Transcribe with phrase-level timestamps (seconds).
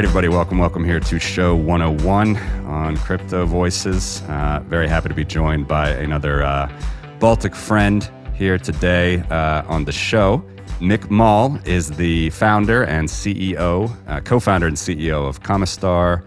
[0.00, 4.22] right, everybody, welcome, welcome here to show 101 on Crypto Voices.
[4.28, 6.72] Uh, very happy to be joined by another uh,
[7.18, 10.42] Baltic friend here today uh, on the show.
[10.78, 16.24] Mick Mall is the founder and CEO, uh, co founder and CEO of Comistar,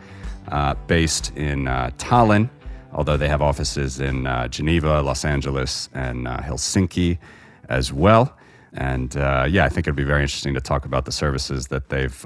[0.50, 2.52] uh, based in uh, Tallinn,
[2.92, 7.18] although they have offices in Geneva, Los Angeles, and Helsinki
[7.70, 8.38] as well.
[8.74, 12.24] And yeah, I think it'd be very interesting to talk about the services that they've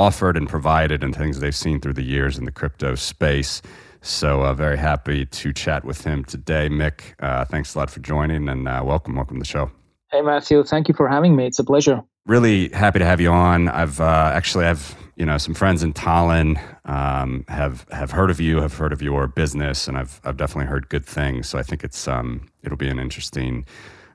[0.00, 3.60] offered and provided and things they've seen through the years in the crypto space.
[4.00, 6.70] So, uh, very happy to chat with him today.
[6.70, 9.14] Mick, uh, thanks a lot for joining and uh, welcome.
[9.14, 9.70] Welcome to the show.
[10.10, 10.64] Hey, Matthew.
[10.64, 11.44] Thank you for having me.
[11.44, 12.02] It's a pleasure.
[12.24, 13.68] Really happy to have you on.
[13.68, 18.40] I've uh, actually have you know some friends in Tallinn um, have have heard of
[18.40, 21.46] you, have heard of your business, and I've I've definitely heard good things.
[21.46, 23.66] So I think it's um, it'll be an interesting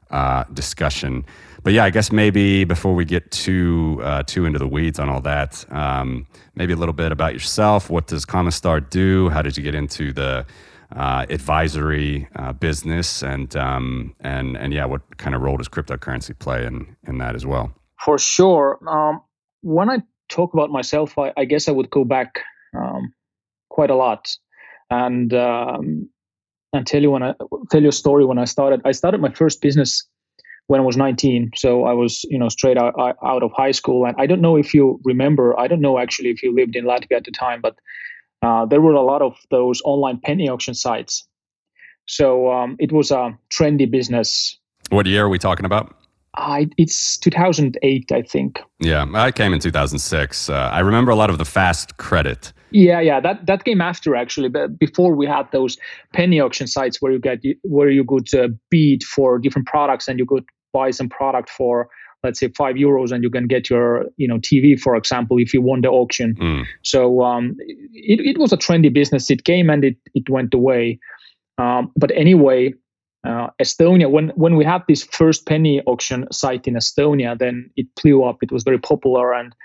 [0.09, 1.25] uh, discussion.
[1.65, 5.09] But yeah, I guess maybe before we get too uh, too into the weeds on
[5.09, 7.89] all that, um, maybe a little bit about yourself.
[7.89, 9.29] What does Comistar do?
[9.29, 10.45] How did you get into the
[10.95, 13.23] uh, advisory uh, business?
[13.23, 17.33] And um, and and yeah, what kind of role does cryptocurrency play in in that
[17.33, 17.73] as well?
[17.99, 18.77] For sure.
[18.87, 19.23] Um,
[19.61, 22.41] when I talk about myself, I, I guess I would go back
[22.77, 23.11] um,
[23.69, 24.37] quite a lot,
[24.91, 26.09] and um,
[26.73, 27.33] and tell you when I
[27.71, 28.81] tell you a story when I started.
[28.85, 30.07] I started my first business
[30.67, 31.51] when I was 19.
[31.55, 34.05] So I was, you know, straight out, out of high school.
[34.05, 36.85] And I don't know if you remember, I don't know actually if you lived in
[36.85, 37.75] Latvia at the time, but
[38.41, 41.27] uh, there were a lot of those online penny auction sites.
[42.07, 44.59] So um, it was a trendy business.
[44.89, 45.95] What year are we talking about?
[46.37, 48.59] I, it's 2008, I think.
[48.79, 50.49] Yeah, I came in 2006.
[50.49, 52.51] Uh, I remember a lot of the fast credit.
[52.71, 54.49] Yeah, yeah, that that came after actually.
[54.49, 55.77] But before we had those
[56.11, 60.19] penny auction sites where you get where you could uh, bid for different products and
[60.19, 60.43] you could
[60.77, 61.89] buy some product for
[62.25, 65.53] let's say five euros and you can get your you know tv for example if
[65.53, 66.35] you won the auction.
[66.35, 66.63] Mm.
[66.81, 67.55] so um,
[68.13, 69.31] it, it was a trendy business.
[69.35, 70.99] It came and it, it went away.
[71.57, 72.73] Um, but anyway
[73.29, 77.87] uh, estonia when when we had this first penny auction site in estonia then it
[78.01, 78.37] blew up.
[78.41, 79.55] It was very popular and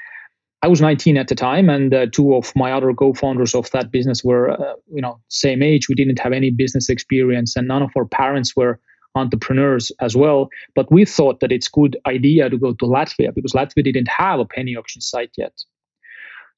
[0.63, 3.91] i was 19 at the time and uh, two of my other co-founders of that
[3.91, 5.89] business were uh, you know same age.
[5.89, 8.79] We didn't have any business experience and none of our parents were
[9.15, 10.49] entrepreneurs as well.
[10.75, 14.41] But we thought that it's good idea to go to Latvia because Latvia didn't have
[14.41, 15.53] a penny auction site yet.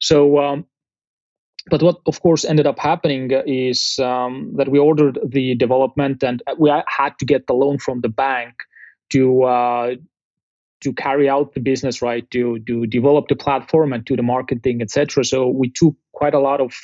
[0.01, 0.67] So, um,
[1.71, 6.43] but what of course ended up happening is um, that we ordered the development and
[6.59, 8.55] we had to get the loan from the bank
[9.11, 9.95] to uh,
[10.83, 14.83] to carry out the business right to to develop the platform and do the marketing
[14.83, 16.75] etc so we took quite a lot of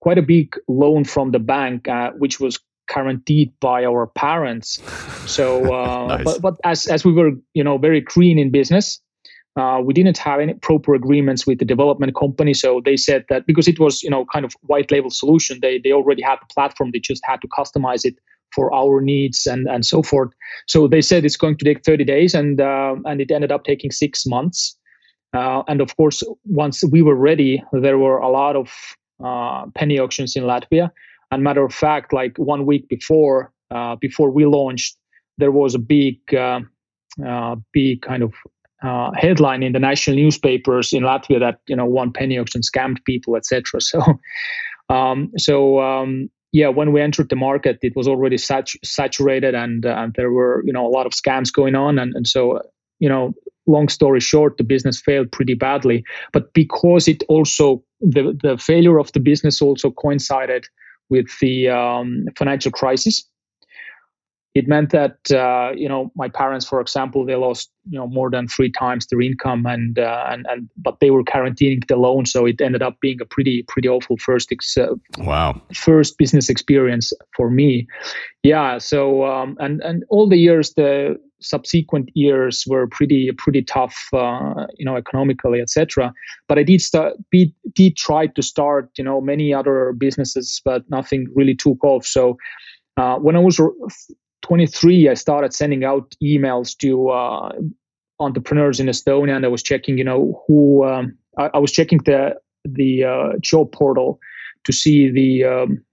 [0.00, 2.58] quite a big loan from the bank uh, which was
[2.92, 4.80] guaranteed by our parents.
[5.26, 6.24] So, uh, nice.
[6.24, 9.00] but, but as as we were, you know, very green in business,
[9.56, 12.54] uh, we didn't have any proper agreements with the development company.
[12.54, 15.78] So they said that because it was, you know, kind of white label solution, they
[15.78, 16.90] they already had the platform.
[16.92, 18.16] They just had to customize it
[18.54, 20.30] for our needs and and so forth.
[20.66, 23.64] So they said it's going to take 30 days, and uh, and it ended up
[23.64, 24.76] taking six months.
[25.32, 28.72] Uh, and of course, once we were ready, there were a lot of
[29.22, 30.90] uh, penny auctions in Latvia
[31.30, 34.96] and matter of fact, like one week before uh, before we launched,
[35.38, 36.60] there was a big uh,
[37.24, 38.34] uh, big kind of
[38.82, 43.04] uh, headline in the national newspapers in Latvia that you know one penny auction scammed
[43.04, 43.80] people, etc.
[43.80, 44.18] So
[44.88, 49.86] um, so um, yeah, when we entered the market, it was already sat- saturated, and
[49.86, 52.60] uh, and there were you know a lot of scams going on, and and so
[52.98, 53.34] you know
[53.66, 56.02] long story short, the business failed pretty badly.
[56.32, 60.66] But because it also the the failure of the business also coincided
[61.10, 63.24] with the um, financial crisis.
[64.52, 68.30] It meant that uh, you know my parents, for example, they lost you know more
[68.30, 72.26] than three times their income, and uh, and and but they were guaranteeing the loan,
[72.26, 76.50] so it ended up being a pretty pretty awful first ex- uh, wow first business
[76.50, 77.86] experience for me.
[78.42, 83.96] Yeah, so um, and and all the years the subsequent years were pretty pretty tough,
[84.12, 86.12] uh, you know, economically, etc.
[86.48, 90.88] But I did start, be, did try to start, you know, many other businesses, but
[90.90, 92.06] nothing really took off.
[92.06, 92.36] So
[92.96, 93.60] uh, when I was
[94.42, 97.52] 23, I started sending out emails to uh,
[98.18, 101.98] entrepreneurs in Estonia, and I was checking, you know, who um, I, I, was checking
[102.04, 102.34] the
[102.64, 104.18] the uh, job portal
[104.64, 105.84] to see the um,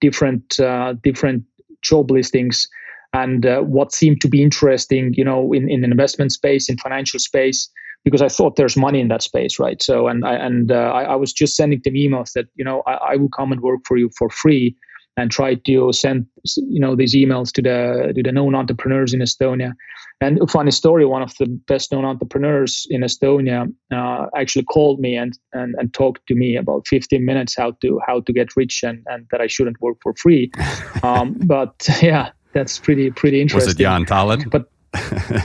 [0.00, 1.44] different uh, different
[1.82, 2.68] job listings
[3.14, 6.76] and uh, what seemed to be interesting, you know, in, in an investment space, in
[6.76, 7.70] financial space,
[8.04, 9.80] because I thought there's money in that space, right?
[9.80, 12.82] So, and I and uh, I, I, was just sending them emails that you know
[12.86, 14.76] I, I, will come and work for you for free
[15.16, 16.26] and tried to send
[16.56, 19.72] you know these emails to the to the known entrepreneurs in Estonia.
[20.20, 24.98] And a funny story: one of the best known entrepreneurs in Estonia uh, actually called
[24.98, 28.56] me and, and and talked to me about 15 minutes how to how to get
[28.56, 30.50] rich and and that I shouldn't work for free.
[31.04, 33.68] um, but yeah, that's pretty pretty interesting.
[33.68, 34.50] Was it Jaan Tallinn?
[34.50, 34.70] But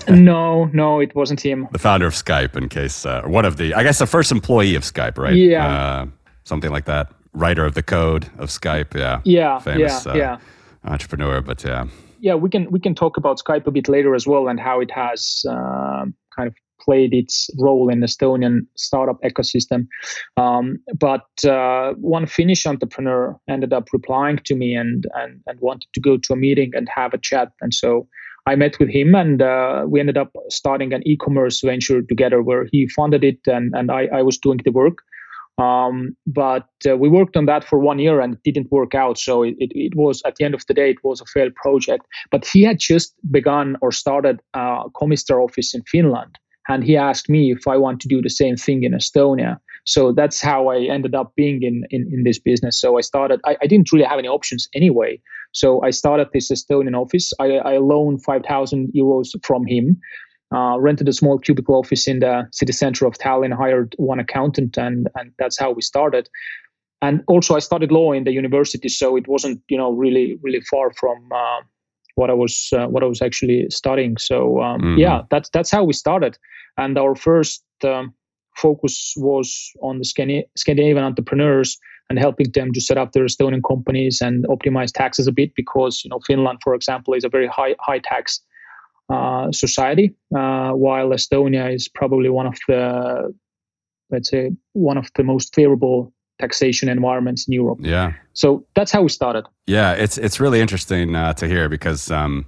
[0.09, 1.67] no, no, it wasn't him.
[1.71, 4.75] The founder of Skype, in case uh, one of the, I guess, the first employee
[4.75, 5.35] of Skype, right?
[5.35, 6.05] Yeah, uh,
[6.43, 7.11] something like that.
[7.33, 10.37] Writer of the code of Skype, yeah, yeah, famous yeah, uh, yeah.
[10.83, 11.85] entrepreneur, but yeah,
[12.19, 14.79] yeah, we can we can talk about Skype a bit later as well and how
[14.79, 19.87] it has uh, kind of played its role in Estonian startup ecosystem.
[20.37, 25.87] Um, but uh, one Finnish entrepreneur ended up replying to me and, and and wanted
[25.93, 28.07] to go to a meeting and have a chat, and so
[28.49, 32.65] I met with him and uh, we ended up starting an e-commerce venture together where
[32.71, 34.97] he funded it and, and I, I was doing the work.
[35.59, 39.17] Um, but uh, we worked on that for one year and it didn't work out.
[39.17, 41.53] So it, it, it, was at the end of the day, it was a failed
[41.55, 42.05] project.
[42.31, 46.37] But he had just begun or started a Comistar office in Finland.
[46.69, 49.57] And he asked me if I want to do the same thing in Estonia.
[49.85, 52.79] So that's how I ended up being in, in, in this business.
[52.79, 55.19] So I started, I, I didn't really have any options anyway.
[55.51, 57.33] So I started this Estonian office.
[57.39, 59.99] I, I loaned 5,000 euros from him,
[60.53, 64.77] uh, rented a small cubicle office in the city center of Tallinn, hired one accountant,
[64.77, 66.29] and, and that's how we started.
[67.01, 70.61] And also, I studied law in the university, so it wasn't, you know, really, really
[70.61, 71.61] far from uh,
[72.19, 74.17] what I was, uh, what I was actually studying.
[74.17, 74.99] So um, mm-hmm.
[74.99, 76.37] yeah, that's that's how we started.
[76.77, 78.13] And our first um,
[78.55, 80.05] focus was on the
[80.55, 81.79] Scandinavian entrepreneurs
[82.09, 86.03] and helping them to set up their Estonian companies and optimize taxes a bit because
[86.03, 88.41] you know Finland, for example, is a very high high tax
[89.09, 93.33] uh, society, uh, while Estonia is probably one of the
[94.11, 97.79] let's say one of the most favorable taxation environments in Europe.
[97.81, 98.13] Yeah.
[98.33, 99.45] So that's how we started.
[99.67, 102.11] Yeah, it's it's really interesting uh, to hear because.
[102.11, 102.45] Um,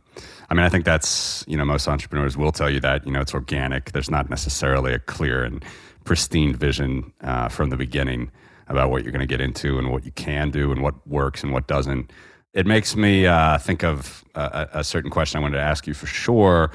[0.50, 3.22] I mean, I think that's, you know, most entrepreneurs will tell you that, you know,
[3.22, 3.94] it's organic.
[3.94, 5.64] There's not necessarily a clear and
[6.04, 8.30] pristine vision uh, from the beginning
[8.68, 11.42] about what you're going to get into and what you can do and what works
[11.42, 12.12] and what doesn't.
[12.54, 15.94] It makes me uh, think of a, a, certain question I wanted to ask you
[15.94, 16.72] for sure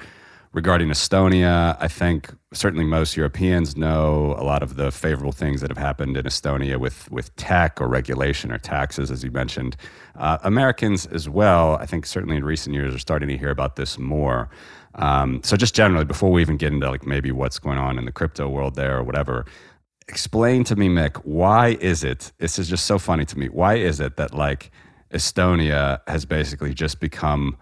[0.57, 1.77] regarding Estonia.
[1.81, 6.17] I think certainly most Europeans know a lot of the favorable things that have happened
[6.17, 9.77] in Estonia with, with tech or regulation or taxes, as you mentioned.
[10.17, 13.77] Uh, Americans as well, I think certainly in recent years, are starting to hear about
[13.77, 14.49] this more.
[14.95, 18.07] Um, so just generally, before we even get into like maybe what's going on in
[18.07, 19.45] the crypto world there or whatever,
[20.09, 22.33] explain to me, Mick, why is it?
[22.39, 23.51] This is just so funny to me.
[23.51, 24.71] Why is it that like
[25.13, 27.59] Estonia has basically just become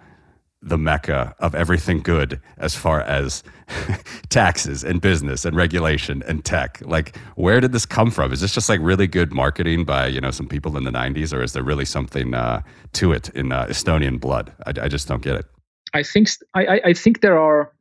[0.65, 3.43] the mecca of everything good as far as
[4.31, 6.81] taxes and business and regulation and tech.
[6.85, 8.33] Like where did this come from?
[8.33, 11.33] Is this just like really good marketing by you know some people in the 90s
[11.33, 12.63] or is there really something uh,
[12.95, 14.53] to it in uh, estonian blood?
[14.67, 15.45] I, I just don't get it.
[15.93, 17.73] I think I, I think there are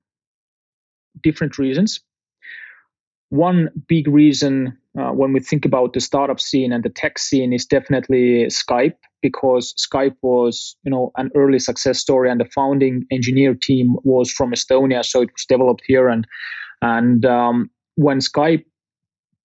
[1.22, 2.02] different reasons.
[3.30, 7.52] One big reason uh, when we think about the startup scene and the tech scene
[7.52, 13.06] is definitely Skype because Skype was you know an early success story and the founding
[13.12, 16.28] engineer team was from Estonia, so it was developed here and
[16.82, 18.66] and um, when Skype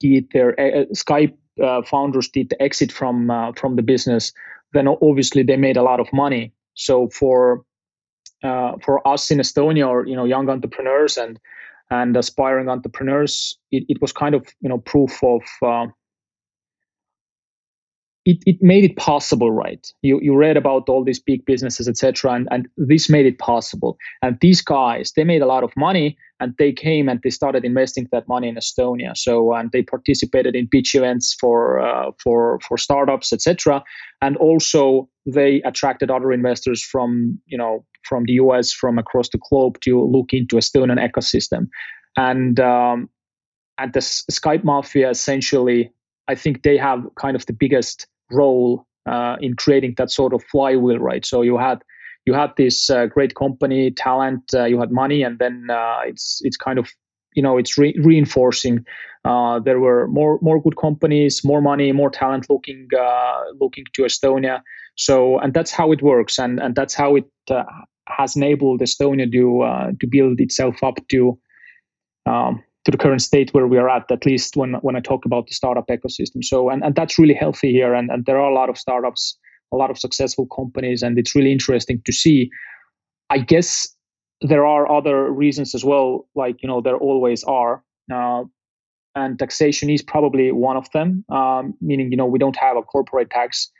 [0.00, 4.33] did their uh, Skype uh, founders did the exit from uh, from the business,
[4.73, 6.52] then obviously they made a lot of money.
[6.75, 7.64] So for
[8.43, 11.38] uh, for us in Estonia or you know young entrepreneurs and
[11.90, 15.87] and aspiring entrepreneurs, it, it was kind of you know proof of uh,
[18.28, 19.90] it, it made it possible, right?
[20.02, 23.97] You you read about all these big businesses, etc., and and this made it possible.
[24.20, 27.64] And these guys, they made a lot of money, and they came and they started
[27.64, 29.16] investing that money in Estonia.
[29.16, 33.82] So and they participated in pitch events for uh, for for startups, etc.
[34.20, 39.40] And also they attracted other investors from you know from the US, from across the
[39.49, 41.68] globe to look into Estonian ecosystem.
[42.18, 43.08] And um,
[43.78, 45.90] and the Skype Mafia essentially,
[46.28, 50.42] I think they have kind of the biggest role uh, in creating that sort of
[50.44, 51.25] flywheel, right?
[51.25, 51.82] So you had
[52.26, 56.40] you had this uh, great company, talent, uh, you had money, and then uh, it's
[56.42, 56.90] it's kind of
[57.35, 58.85] you know it's re- reinforcing.
[59.25, 62.88] Uh, there were more more good companies, more money, more talent looking
[63.61, 64.62] looking to Estonia.
[64.97, 67.25] So and that's how it works, and and that's how it
[68.08, 71.38] has enabled Estonia to to build itself up to
[72.26, 74.11] um, to the current state where we are at.
[74.11, 76.42] At least when when I talk about the startup ecosystem.
[76.42, 79.37] So and, and that's really healthy here, and, and there are a lot of startups,
[79.73, 82.50] a lot of successful companies, and it's really interesting to see.
[83.28, 83.88] I guess
[84.40, 87.83] there are other reasons as well, like you know there always are.
[88.11, 88.45] Uh,
[89.14, 92.83] and taxation is probably one of them, um, meaning you know we don't have a
[92.83, 93.71] corporate tax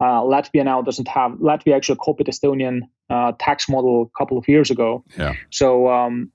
[0.00, 4.46] Uh, Latvia now doesn't have Latvia actually copied Estonian uh, tax model a couple of
[4.48, 5.04] years ago.
[5.18, 5.34] Yeah.
[5.50, 6.30] So um,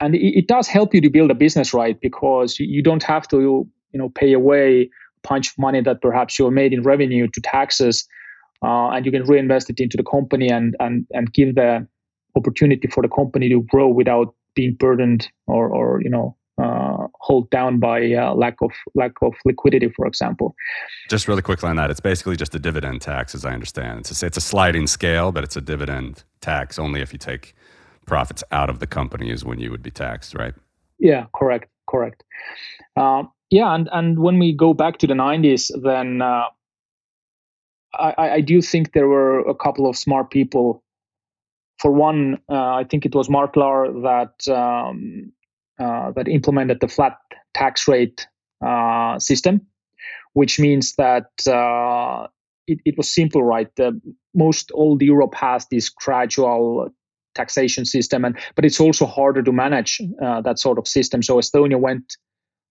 [0.00, 3.02] and it, it, does help you to build a business right because you, you don't
[3.02, 6.82] have to you know pay away a bunch of money that perhaps you made in
[6.82, 8.06] revenue to taxes,
[8.62, 11.86] uh, and you can reinvest it into the company and and and give the
[12.36, 17.50] opportunity for the company to grow without being burdened or or you know uh, hold
[17.50, 20.54] down by uh, lack of lack of liquidity, for example.
[21.08, 24.00] Just really quickly on that, it's basically just a dividend tax, as I understand.
[24.00, 27.54] It's a, it's a sliding scale, but it's a dividend tax only if you take
[28.06, 30.54] profits out of the company is when you would be taxed, right?
[30.98, 32.24] Yeah, correct, correct.
[32.96, 36.44] Uh, yeah, and and when we go back to the '90s, then uh,
[37.94, 40.82] I, I do think there were a couple of smart people.
[41.78, 45.32] For one, uh, I think it was Mart Laar that um,
[45.78, 47.18] uh, that implemented the flat
[47.54, 48.26] tax rate
[48.64, 49.66] uh, system,
[50.32, 52.28] which means that uh,
[52.66, 53.68] it, it, was simple, right?
[53.76, 54.00] The,
[54.34, 56.88] most old Europe has this gradual
[57.36, 61.22] taxation system, and but it's also harder to manage uh, that sort of system.
[61.22, 62.16] So Estonia went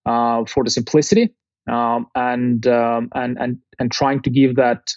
[0.05, 1.33] uh, for the simplicity
[1.67, 4.93] um, and um, and and and trying to give that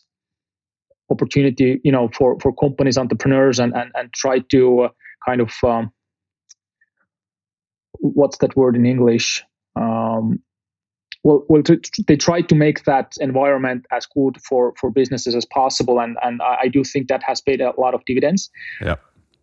[1.11, 4.89] opportunity, you know, for for companies, entrepreneurs, and and and try to
[5.27, 5.91] kind of um,
[8.01, 9.43] what's that word in English?
[9.77, 10.41] Um,
[11.25, 15.47] well, well, to, they try to make that environment as good for for businesses as
[15.47, 18.51] possible, and and I do think that has paid a lot of dividends.
[18.81, 18.97] Yeah.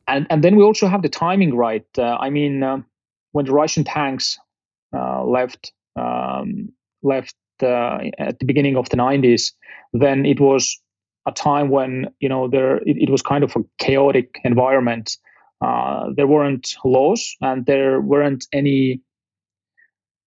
[0.08, 1.86] And and then we also have the timing right.
[1.98, 2.78] Uh, I mean, uh,
[3.32, 4.38] when the Russian tanks
[4.96, 6.70] uh, left um,
[7.04, 9.52] left uh, at the beginning of the 90s,
[9.94, 10.80] then it was
[11.28, 15.18] a time when you know there it, it was kind of a chaotic environment
[15.62, 19.02] uh, there weren't laws and there weren't any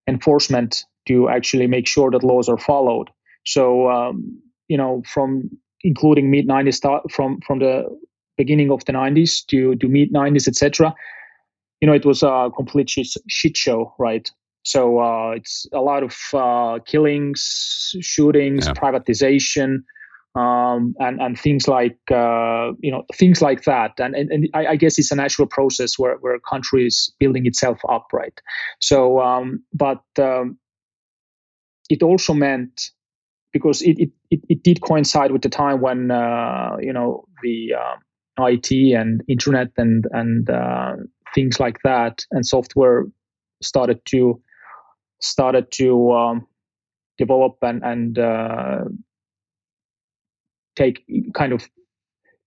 [0.07, 3.09] enforcement to actually make sure that laws are followed.
[3.45, 5.49] So um, you know, from
[5.81, 7.85] including mid 90s, from from the
[8.39, 10.95] beginning of the 90s to to mid 90s, etc.
[11.81, 14.29] You know, it was a complete shit, shit show, right?
[14.63, 18.73] So uh, it's a lot of uh, killings, shootings, yeah.
[18.73, 19.83] privatization,
[20.35, 23.91] um, and and things like uh, you know things like that.
[23.99, 27.13] And and, and I, I, guess it's a natural process where where a country is
[27.19, 28.37] building itself up, right?
[28.79, 30.57] So, um, but um,
[31.89, 32.91] it also meant
[33.51, 33.97] because it,
[34.29, 37.95] it, it, did coincide with the time when uh, you know the uh,
[38.39, 40.93] IT and internet and and uh,
[41.33, 43.05] things like that and software
[43.61, 44.41] started to
[45.21, 46.47] started to um,
[47.17, 48.85] develop and and uh,
[50.75, 51.03] take
[51.33, 51.69] kind of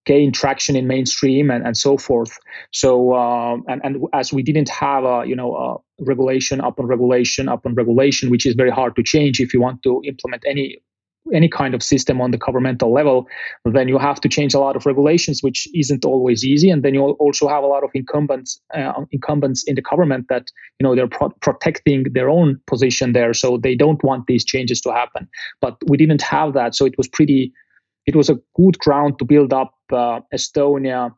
[0.05, 2.37] gain traction in mainstream and, and so forth.
[2.73, 7.49] So um, and and as we didn't have a you know a regulation upon regulation
[7.49, 10.79] upon regulation, which is very hard to change if you want to implement any
[11.33, 13.27] any kind of system on the governmental level,
[13.65, 16.71] then you have to change a lot of regulations, which isn't always easy.
[16.71, 20.51] And then you also have a lot of incumbents uh, incumbents in the government that
[20.79, 24.81] you know they're pro- protecting their own position there, so they don't want these changes
[24.83, 25.29] to happen.
[25.61, 27.53] But we didn't have that, so it was pretty
[28.07, 31.15] it was a good ground to build up uh, Estonia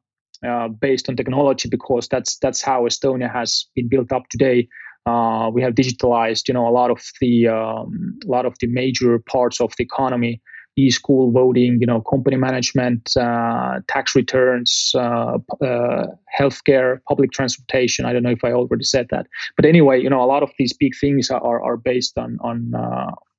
[0.46, 4.68] uh, based on technology because that's that's how Estonia has been built up today.
[5.06, 8.66] Uh, we have digitalized, you know, a lot of the um, a lot of the
[8.66, 10.40] major parts of the economy,
[10.76, 16.06] e-school voting, you know, company management, uh, tax returns, uh, uh,
[16.38, 18.06] healthcare, public transportation.
[18.06, 20.50] I don't know if I already said that, but anyway, you know, a lot of
[20.58, 22.72] these big things are are based on on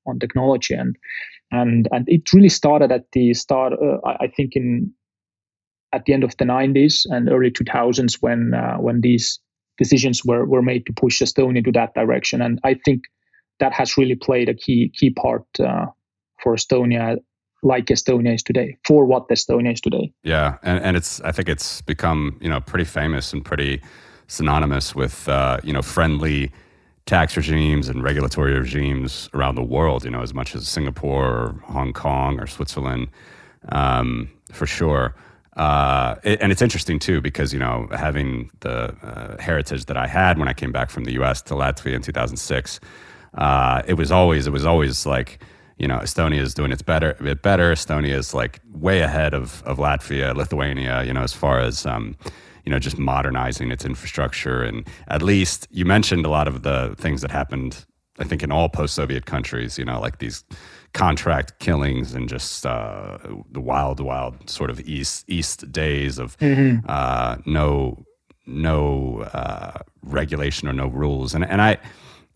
[0.08, 0.96] on technology and
[1.52, 4.94] and and it really started at the start uh, I, think in
[5.94, 9.40] at the end of the 90s and early 2000s when uh, when these
[9.78, 13.04] decisions were were made to push Estonia into that direction and I think
[13.60, 15.86] that has really played a key key part uh,
[16.42, 17.18] for Estonia
[17.64, 21.50] like Estonia is today for what Estonia is today yeah and, and it's I think
[21.50, 23.82] it's become you know pretty famous and pretty
[24.28, 26.52] synonymous with uh, you know friendly
[27.06, 31.56] tax regimes and regulatory regimes around the world, you know, as much as Singapore or
[31.66, 33.08] Hong Kong or Switzerland,
[33.70, 35.16] um, for sure.
[35.56, 40.38] Uh, and it's interesting too because you know having the uh, heritage that I had
[40.38, 41.42] when I came back from the U.S.
[41.44, 42.80] to Latvia in 2006,
[43.36, 45.40] uh, it was always it was always like
[45.78, 47.72] you know Estonia is doing its better bit better.
[47.72, 52.18] Estonia is like way ahead of of Latvia, Lithuania, you know, as far as um,
[52.66, 54.64] you know, just modernizing its infrastructure.
[54.64, 57.86] And at least you mentioned a lot of the things that happened,
[58.20, 60.44] I think, in all post Soviet countries, you know, like these
[60.96, 63.18] contract killings and just uh,
[63.52, 66.84] the wild, wild sort of East, East days of mm-hmm.
[66.88, 68.04] uh, no,
[68.48, 71.36] no uh, regulation or no rules.
[71.36, 71.78] And, and I,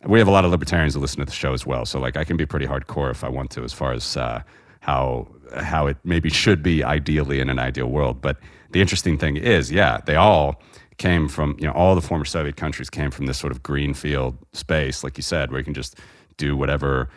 [0.06, 1.86] we have a lot of libertarians who listen to the show as well.
[1.86, 4.44] So like I can be pretty hardcore if I want to, as far as, uh,
[4.82, 8.22] how how it maybe should be ideally in an ideal world.
[8.22, 8.38] But
[8.72, 10.62] the interesting thing is, yeah, they all
[10.98, 14.38] came from you know all the former Soviet countries came from this sort of greenfield
[14.54, 15.98] space, like you said, where you can just
[16.38, 17.10] do whatever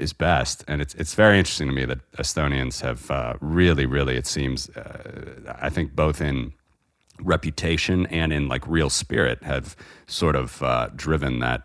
[0.00, 0.64] is best.
[0.66, 4.68] And it's it's very interesting to me that Estonians have uh, really, really, it seems,
[4.70, 6.52] uh, I think both in
[7.22, 9.76] reputation and in like real spirit have
[10.06, 11.62] sort of uh, driven that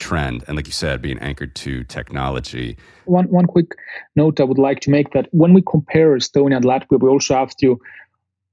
[0.00, 0.44] trend.
[0.46, 2.76] And like you said being anchored to technology.
[3.04, 3.76] One one quick
[4.16, 7.34] note i would like to make that when we compare estonia and latvia we also
[7.34, 7.78] have to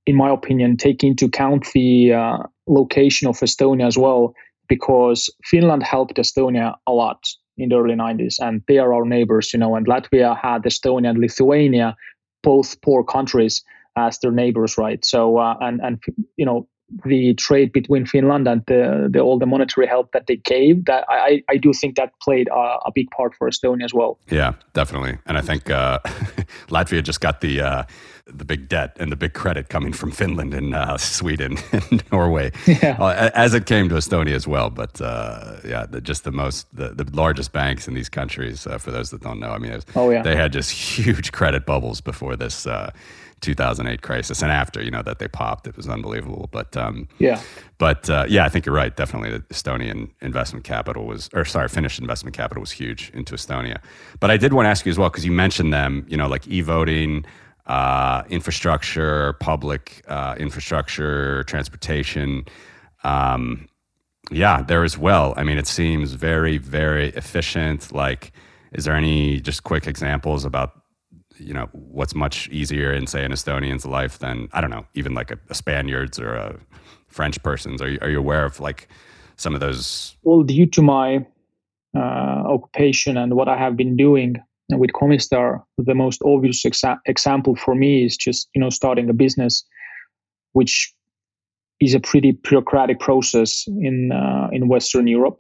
[0.06, 4.34] in my opinion take into account the uh, location of estonia as well
[4.68, 7.20] because finland helped estonia a lot
[7.58, 11.10] in the early 90s and they are our neighbors you know and latvia had estonia
[11.10, 11.96] and lithuania
[12.44, 13.64] both poor countries
[13.96, 16.04] as their neighbors right so uh, and and
[16.38, 16.68] you know
[17.04, 21.04] the trade between Finland and the, the all the monetary help that they gave, that
[21.10, 24.18] I, I do think that played a, a big part for Estonia as well.
[24.30, 25.18] Yeah, definitely.
[25.26, 26.00] And I think uh,
[26.70, 27.84] Latvia just got the uh,
[28.30, 32.52] the big debt and the big credit coming from Finland and uh, Sweden and Norway,
[32.66, 32.98] yeah.
[33.00, 34.70] Uh, as it came to Estonia as well.
[34.70, 38.68] But uh, yeah, the, just the most the, the largest banks in these countries.
[38.68, 40.22] Uh, for those that don't know, I mean, was, oh, yeah.
[40.22, 42.68] they had just huge credit bubbles before this
[43.42, 47.40] 2008 crisis and after you know that they popped it was unbelievable but um, yeah
[47.78, 51.70] but uh, yeah i think you're right definitely the estonian investment capital was or sorry
[51.70, 53.80] finnish investment capital was huge into estonia
[54.20, 56.28] but i did want to ask you as well because you mentioned them you know
[56.28, 57.24] like e-voting
[57.68, 62.46] uh, infrastructure public uh, infrastructure transportation
[63.04, 63.68] um,
[64.32, 68.32] yeah there as well i mean it seems very very efficient like
[68.74, 70.82] is there any just quick examples about
[71.40, 75.14] you know what's much easier in say an Estonian's life than I don't know even
[75.14, 76.60] like a, a Spaniard's or a
[77.08, 77.82] French person's.
[77.82, 78.88] Are you, are you aware of like
[79.36, 80.16] some of those?
[80.24, 81.26] Well, due to my
[81.96, 87.56] uh, occupation and what I have been doing with Comistar, the most obvious exa- example
[87.56, 89.64] for me is just you know starting a business,
[90.54, 90.94] which
[91.80, 95.40] is a pretty bureaucratic process in uh, in Western Europe.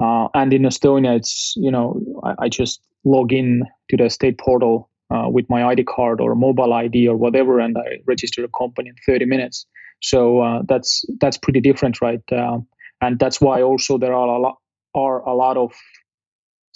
[0.00, 4.38] Uh, and in Estonia, it's you know I, I, just log in to the state
[4.38, 8.48] portal uh, with my ID card or mobile ID or whatever, and I register a
[8.48, 9.66] company in 30 minutes.
[10.02, 12.20] So uh, that's that's pretty different, right?
[12.30, 12.58] Uh,
[13.00, 14.56] and that's why also there are a lot
[14.94, 15.72] are a lot of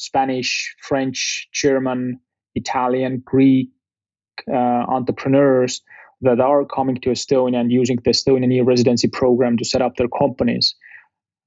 [0.00, 2.18] Spanish, French, German,
[2.54, 3.68] Italian, Greek
[4.50, 5.82] uh, entrepreneurs
[6.22, 10.08] that are coming to Estonia and using the Estonian e-residency program to set up their
[10.08, 10.74] companies.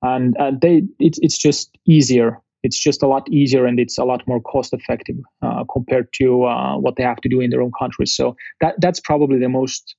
[0.02, 2.42] And uh, they it's it's just easier.
[2.62, 6.46] It's just a lot easier and it's a lot more cost effective uh, compared to
[6.46, 8.16] uh, what they have to do in their own countries.
[8.16, 9.96] So that that's probably the most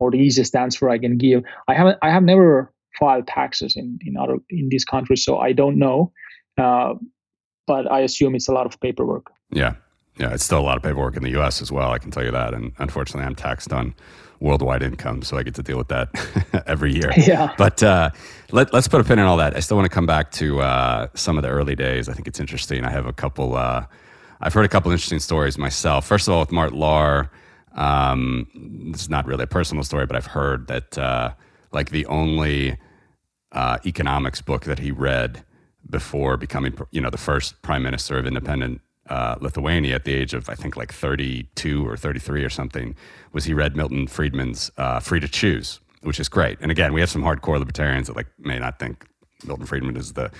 [0.00, 1.44] or the easiest answer i can give.
[1.68, 5.52] I haven't i have never filed taxes in in other in these countries so i
[5.52, 6.12] don't know.
[6.58, 6.94] Uh,
[7.72, 9.26] but i assume it's a lot of paperwork
[9.62, 9.72] yeah
[10.22, 12.24] yeah it's still a lot of paperwork in the us as well i can tell
[12.24, 13.94] you that and unfortunately i'm taxed on
[14.40, 16.08] worldwide income, so I get to deal with that
[16.66, 17.12] every year.
[17.20, 17.52] Yeah.
[17.58, 18.10] But uh,
[18.50, 19.54] let, us put a pin in all that.
[19.54, 22.08] I still want to come back to uh, some of the early days.
[22.08, 22.84] I think it's interesting.
[22.84, 23.54] I have a couple.
[23.54, 23.84] Uh,
[24.40, 26.06] I've heard a couple interesting stories myself.
[26.06, 27.28] First of all, with Mart Laar,
[27.74, 28.48] um,
[28.90, 31.34] this is not really a personal story, but I've heard that uh,
[31.72, 32.78] like the only
[33.52, 35.44] uh, economics book that he read
[35.90, 40.34] before becoming, you know, the first prime minister of independent uh, Lithuania at the age
[40.34, 42.94] of I think like 32 or 33 or something
[43.32, 46.58] was he read Milton Friedman's uh, Free to Choose, which is great.
[46.60, 49.06] And again, we have some hardcore libertarians that like may not think
[49.44, 50.30] Milton Friedman is the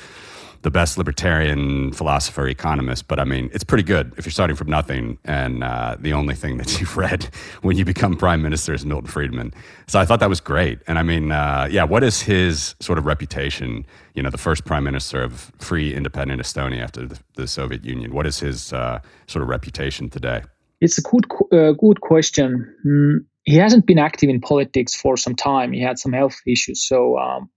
[0.63, 4.69] the best libertarian philosopher, economist, but I mean, it's pretty good if you're starting from
[4.69, 7.25] nothing and uh, the only thing that you've read
[7.63, 9.55] when you become prime minister is Milton Friedman.
[9.87, 10.81] So I thought that was great.
[10.87, 13.87] And I mean, uh, yeah, what is his sort of reputation?
[14.15, 18.13] You know, the first prime minister of free, independent Estonia after the, the Soviet Union.
[18.13, 20.43] What is his uh, sort of reputation today?
[20.81, 22.75] It's a good, uh, good question.
[22.87, 25.73] Mm, he hasn't been active in politics for some time.
[25.73, 27.51] He had some health issues, so um,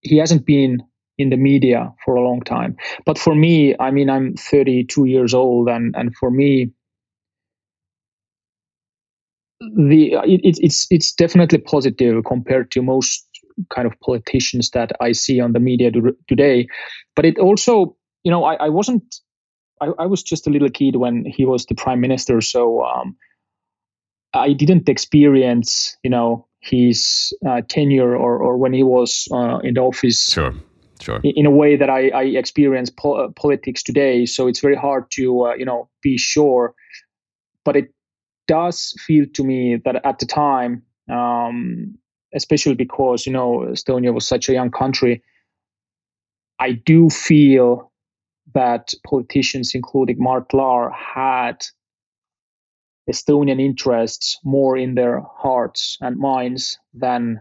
[0.00, 0.82] he hasn't been
[1.18, 2.76] in the media for a long time.
[3.04, 6.70] But for me, I mean, I'm 32 years old, and and for me,
[9.60, 13.26] the it, it's it's definitely positive compared to most
[13.68, 16.66] kind of politicians that I see on the media do, today.
[17.14, 19.04] But it also, you know, I, I wasn't.
[19.80, 23.16] I, I, was just a little kid when he was the prime minister, so um,
[24.32, 29.74] I didn't experience, you know, his uh, tenure or, or when he was uh, in
[29.74, 30.54] the office sure
[31.02, 31.20] sure.
[31.22, 34.26] in a way that I, I experience po- uh, politics today.
[34.26, 36.74] So it's very hard to uh, you know be sure,
[37.64, 37.92] but it
[38.48, 41.98] does feel to me that at the time, um,
[42.34, 45.22] especially because you know Estonia was such a young country,
[46.58, 47.92] I do feel
[48.54, 51.64] that politicians, including Mart Laar, had
[53.10, 57.40] Estonian interests more in their hearts and minds than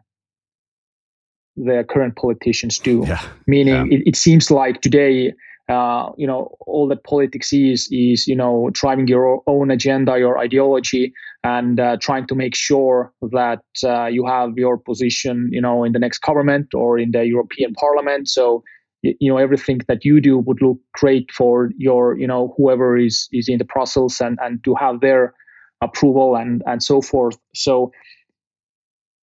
[1.55, 3.03] the current politicians do.
[3.07, 3.21] Yeah.
[3.47, 3.97] Meaning, Yeah.
[3.97, 5.33] It, it seems like today,
[5.69, 10.37] uh, you know, all that politics is is you know driving your own agenda, your
[10.37, 15.83] ideology, and uh, trying to make sure that uh, you have your position, you know,
[15.83, 18.27] in the next government or in the European Parliament.
[18.27, 18.63] So
[19.03, 23.27] you know everything that you do would look great for your you know whoever is
[23.31, 25.33] is in the Brussels and and to have their
[25.81, 27.37] approval and and so forth.
[27.55, 27.91] So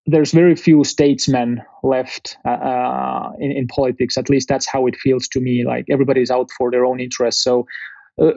[0.09, 4.17] there's very few statesmen left uh, uh, in, in politics.
[4.17, 5.63] At least that's how it feels to me.
[5.65, 7.43] Like everybody's out for their own interests.
[7.43, 7.65] So,
[8.21, 8.31] uh,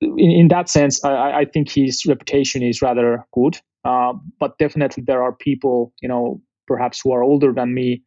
[0.00, 3.58] in, in that sense, I, I think his reputation is rather good.
[3.84, 8.02] Uh, but definitely, there are people, you know, perhaps who are older than me,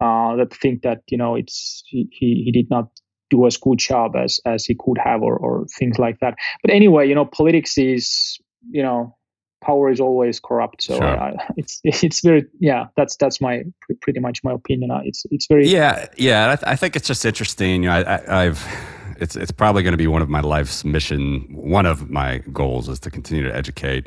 [0.00, 2.88] uh, that think that you know it's he, he did not
[3.30, 6.34] do as good job as as he could have, or or things like that.
[6.62, 8.38] But anyway, you know, politics is
[8.70, 9.17] you know
[9.64, 10.82] power is always corrupt.
[10.82, 11.20] So Sure.
[11.20, 12.86] I, it's it's very yeah.
[12.96, 13.64] That's that's my
[14.02, 14.90] pretty much my opinion.
[14.90, 16.52] Uh, It's it's very Yeah, yeah.
[16.52, 17.82] I, th- I think it's just interesting.
[17.82, 18.66] You know, I, I, I've
[19.20, 21.46] it's it's probably going to be one of my life's mission.
[21.50, 24.06] One of my goals is to continue to educate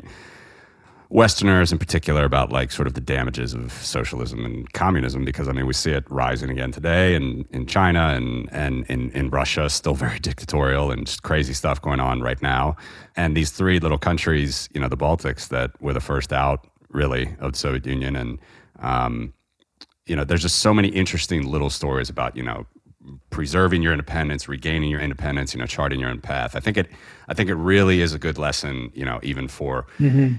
[1.12, 5.52] Westerners in particular about like sort of the damages of socialism and communism because I
[5.52, 9.68] mean we see it rising again today and in China and and in, in Russia
[9.68, 12.76] still very dictatorial and just crazy stuff going on right now.
[13.14, 17.36] And these three little countries, you know, the Baltics that were the first out really
[17.40, 18.38] of the Soviet Union and
[18.80, 19.34] um,
[20.06, 22.66] you know, there's just so many interesting little stories about, you know,
[23.30, 26.54] preserving your independence, regaining your independence, you know, charting your own path.
[26.54, 26.88] I think it,
[27.28, 29.86] I think it really is a good lesson, you know, even for,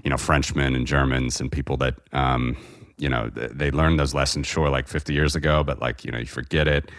[0.03, 2.55] you know, Frenchmen and Germans and people that, um,
[2.97, 6.11] you know, th- they learned those lessons, sure, like 50 years ago, but like, you
[6.11, 6.89] know, you forget it.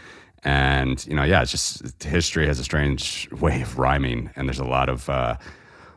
[0.42, 4.30] And, you know, yeah, it's just history has a strange way of rhyming.
[4.36, 5.36] And there's a lot of, uh,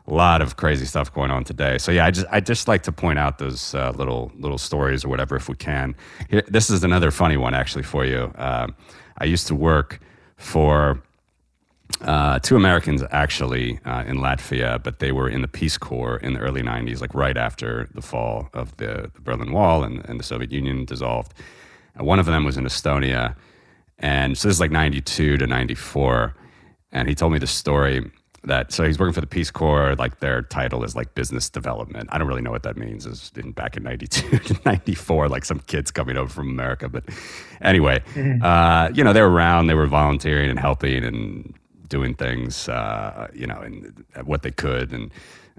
[0.06, 1.76] a lot of crazy stuff going on today.
[1.76, 5.04] So yeah, I just I just like to point out those uh, little little stories
[5.04, 5.94] or whatever if we can.
[6.30, 8.32] Here, this is another funny one actually for you.
[8.36, 8.74] Um
[9.18, 10.00] I used to work
[10.36, 11.02] for
[12.02, 16.34] uh, two Americans actually uh, in Latvia, but they were in the Peace Corps in
[16.34, 20.18] the early '90s, like right after the fall of the, the Berlin Wall and, and
[20.20, 21.34] the Soviet Union dissolved.
[21.94, 23.34] And one of them was in Estonia,
[23.98, 26.34] and so this is like '92 to '94.
[26.92, 28.10] And he told me the story
[28.44, 29.94] that so he's working for the Peace Corps.
[29.96, 32.08] Like their title is like business development.
[32.12, 33.06] I don't really know what that means.
[33.06, 36.88] Is in back in '92 to '94, like some kids coming over from America.
[36.88, 37.04] But
[37.60, 38.02] anyway,
[38.42, 39.66] uh, you know they were around.
[39.66, 41.54] They were volunteering and helping and
[41.88, 45.10] doing things, uh, you know, and what they could, and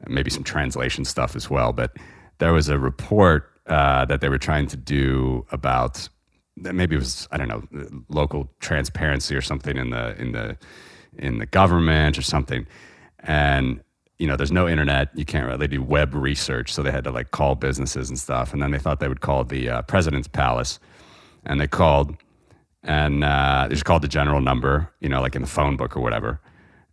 [0.08, 1.74] maybe some translation stuff as well.
[1.74, 1.98] But
[2.38, 6.10] there was a report uh, that they were trying to do about
[6.58, 10.58] that maybe it was I don't know local transparency or something in the in the
[11.18, 12.68] in the government or something,
[13.20, 13.82] and
[14.20, 15.10] you know there's no internet.
[15.16, 16.72] You can't really do web research.
[16.74, 18.54] So they had to like call businesses and stuff.
[18.54, 20.80] And then they thought they would call the uh, president's palace.
[21.46, 22.16] And they called
[22.84, 25.98] and uh, they just called the general number you know like in the phone book
[25.98, 26.40] or whatever.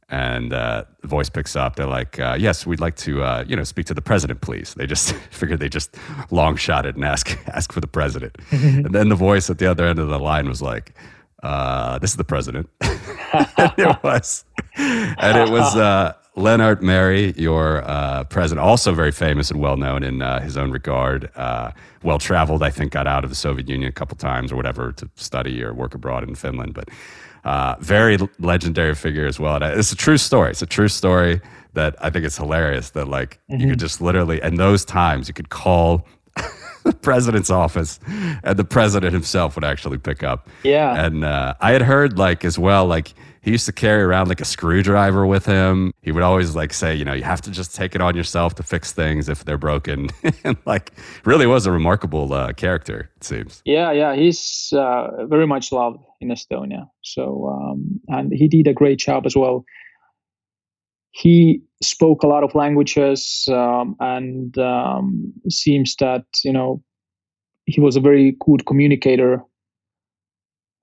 [0.08, 1.74] And uh, the voice picks up.
[1.74, 4.74] They're like uh, yes we'd like to uh, you know speak to the president please.
[4.74, 5.96] They just figured they just
[6.30, 8.36] long shot it and ask ask for the president.
[8.52, 10.94] And then the voice at the other end of the line was like
[11.42, 14.44] uh, this is the president it was
[14.76, 20.02] and it was uh, Lennart Meri, your uh, president, also very famous and well known
[20.02, 21.30] in uh, his own regard.
[21.34, 21.70] Uh,
[22.02, 24.92] well traveled, I think, got out of the Soviet Union a couple times or whatever
[24.92, 26.74] to study or work abroad in Finland.
[26.74, 26.90] But
[27.44, 29.56] uh, very legendary figure as well.
[29.56, 30.50] And it's a true story.
[30.50, 31.40] It's a true story
[31.72, 35.34] that I think it's hilarious that like you could just literally, in those times, you
[35.34, 36.06] could call
[36.92, 40.48] the president's office and the president himself would actually pick up.
[40.62, 41.04] Yeah.
[41.04, 44.40] And uh, I had heard like as well, like he used to carry around like
[44.40, 45.92] a screwdriver with him.
[46.02, 48.54] He would always like say, you know, you have to just take it on yourself
[48.56, 50.10] to fix things if they're broken.
[50.44, 50.92] and like
[51.24, 53.62] really was a remarkable uh, character, it seems.
[53.64, 56.88] Yeah, yeah, he's uh, very much loved in Estonia.
[57.02, 59.64] So, um, and he did a great job as well.
[61.10, 66.82] He spoke a lot of languages, um, and um, seems that you know
[67.66, 69.42] he was a very good communicator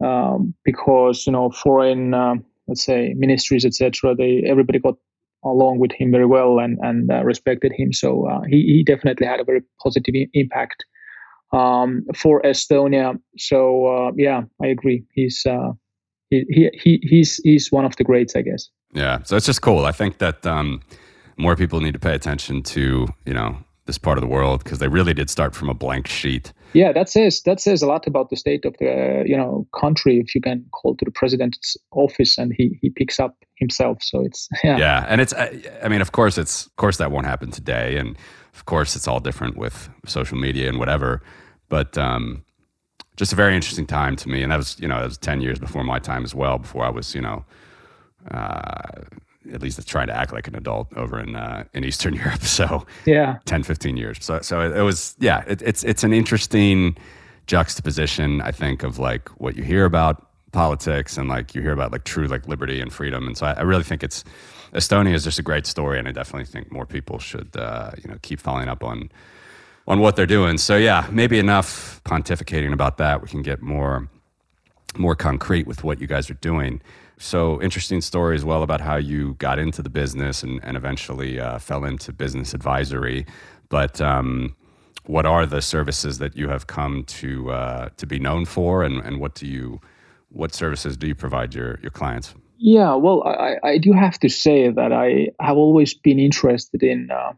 [0.04, 4.16] um, because you know foreign, um, let's say, ministries, etc.
[4.16, 4.96] They everybody got
[5.46, 7.94] along with him very well and and uh, respected him.
[7.94, 10.86] So uh, he he definitely had a very positive I- impact
[11.52, 13.20] um, for Estonia.
[13.38, 15.06] So uh, yeah, I agree.
[15.14, 15.72] He's uh,
[16.30, 18.70] he, he he he's he's one of the greats, I guess.
[18.94, 19.24] Yeah.
[19.24, 19.86] So it's just cool.
[19.86, 20.82] I think that um,
[21.38, 24.80] more people need to pay attention to, you know, this part of the world because
[24.80, 26.54] they really did start from a blank sheet.
[26.74, 30.20] Yeah, that says that says a lot about the state of the you know country
[30.20, 33.98] if you can call to the president's office and he he picks up himself.
[34.02, 34.78] So it's yeah.
[34.78, 38.18] Yeah, and it's I mean, of course it's of course that won't happen today, and
[38.54, 41.22] of course it's all different with social media and whatever.
[41.70, 42.44] But um,
[43.18, 45.42] just a very interesting time to me, and that was you know that was ten
[45.42, 46.58] years before my time as well.
[46.58, 47.46] Before I was you know.
[48.32, 49.02] Uh,
[49.52, 52.44] at least trying to act like an adult over in uh, in Eastern Europe.
[52.44, 54.18] So yeah, 10, 15 years.
[54.22, 55.44] So so it, it was yeah.
[55.48, 56.96] It, it's it's an interesting
[57.48, 61.92] juxtaposition, I think, of like what you hear about politics and like you hear about
[61.92, 63.28] like true like liberty and freedom.
[63.28, 64.24] And so I, I really think it's
[64.74, 68.10] Estonia is just a great story, and I definitely think more people should uh, you
[68.10, 69.12] know keep following up on
[69.88, 70.58] on what they're doing.
[70.58, 73.22] So yeah, maybe enough pontificating about that.
[73.22, 74.08] We can get more
[74.98, 76.82] more concrete with what you guys are doing.
[77.18, 81.40] So interesting story as well about how you got into the business and, and eventually
[81.40, 83.26] uh, fell into business advisory.
[83.70, 84.56] But um,
[85.06, 89.04] what are the services that you have come to uh, to be known for, and,
[89.04, 89.80] and what do you
[90.30, 92.36] what services do you provide your your clients?
[92.58, 97.10] Yeah, well, I, I do have to say that I have always been interested in
[97.12, 97.34] uh,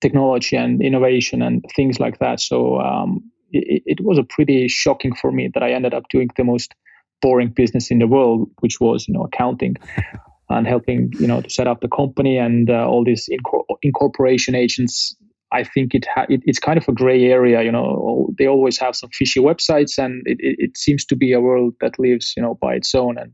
[0.00, 2.40] technology and innovation and things like that.
[2.40, 6.28] So um, it, it was a pretty shocking for me that I ended up doing
[6.36, 6.74] the most
[7.20, 9.76] boring business in the world, which was you know accounting
[10.48, 14.54] and helping you know to set up the company and uh, all these incor- incorporation
[14.54, 15.16] agents.
[15.50, 17.62] I think it, ha- it, it's kind of a gray area.
[17.62, 21.32] You know, they always have some fishy websites, and it, it, it seems to be
[21.32, 23.32] a world that lives you know by its own, and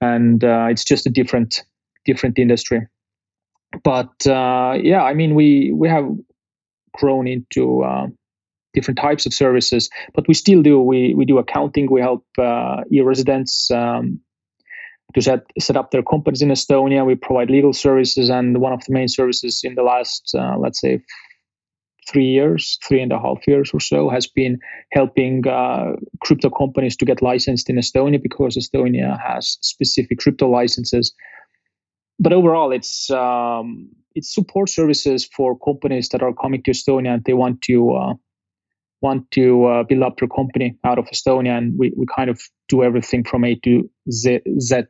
[0.00, 1.62] and uh, it's just a different
[2.04, 2.86] different industry.
[3.84, 6.08] But uh, yeah, I mean, we we have
[6.98, 8.06] grown into uh,
[8.74, 10.80] different types of services, but we still do.
[10.80, 11.90] We we do accounting.
[11.90, 14.20] We help uh, e-residents um,
[15.14, 17.06] to set set up their companies in Estonia.
[17.06, 20.80] We provide legal services, and one of the main services in the last, uh, let's
[20.80, 21.02] say,
[22.08, 24.58] three years, three and a half years or so, has been
[24.92, 31.14] helping uh, crypto companies to get licensed in Estonia because Estonia has specific crypto licenses.
[32.18, 37.24] But overall, it's um, it's support services for companies that are coming to Estonia and
[37.24, 38.14] they want to uh,
[39.02, 42.40] want to uh, build up your company out of Estonia, and we, we kind of
[42.68, 44.82] do everything from A to Z, Z,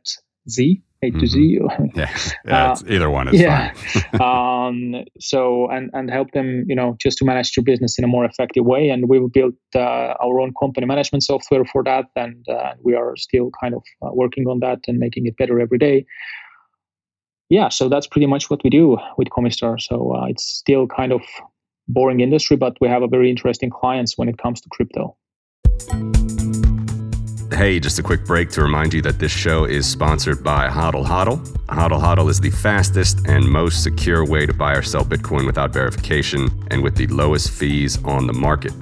[0.49, 1.59] Z A to Z.
[1.59, 1.85] Mm-hmm.
[1.99, 3.73] yeah, yeah uh, either one is yeah.
[3.73, 4.21] fine.
[4.95, 8.07] um, so and and help them, you know, just to manage your business in a
[8.07, 8.89] more effective way.
[8.89, 13.15] And we built uh, our own company management software for that, and uh, we are
[13.17, 16.05] still kind of uh, working on that and making it better every day.
[17.49, 19.79] Yeah, so that's pretty much what we do with Comistar.
[19.79, 21.21] So uh, it's still kind of
[21.87, 25.15] boring industry, but we have a very interesting clients when it comes to crypto.
[27.55, 31.05] Hey, just a quick break to remind you that this show is sponsored by Hodl
[31.05, 31.37] Hodl.
[31.67, 35.71] Hodl Hodl is the fastest and most secure way to buy or sell Bitcoin without
[35.71, 38.73] verification and with the lowest fees on the market.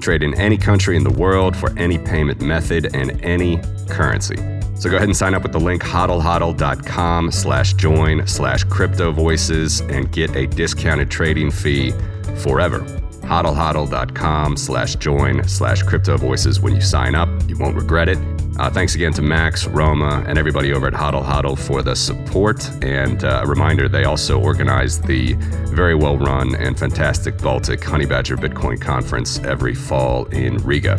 [0.00, 4.36] Trade in any country in the world for any payment method and any currency.
[4.76, 9.80] So go ahead and sign up with the link hodlhodl.com slash join slash crypto voices
[9.80, 11.92] and get a discounted trading fee
[12.36, 12.80] forever.
[13.22, 17.28] hodlhodl.com slash join slash crypto voices when you sign up.
[17.48, 18.18] You won't regret it.
[18.58, 22.68] Uh, thanks again to Max, Roma, and everybody over at Hodl for the support.
[22.82, 25.34] And uh, a reminder, they also organize the
[25.72, 30.98] very well run and fantastic Baltic Honey Badger Bitcoin Conference every fall in Riga.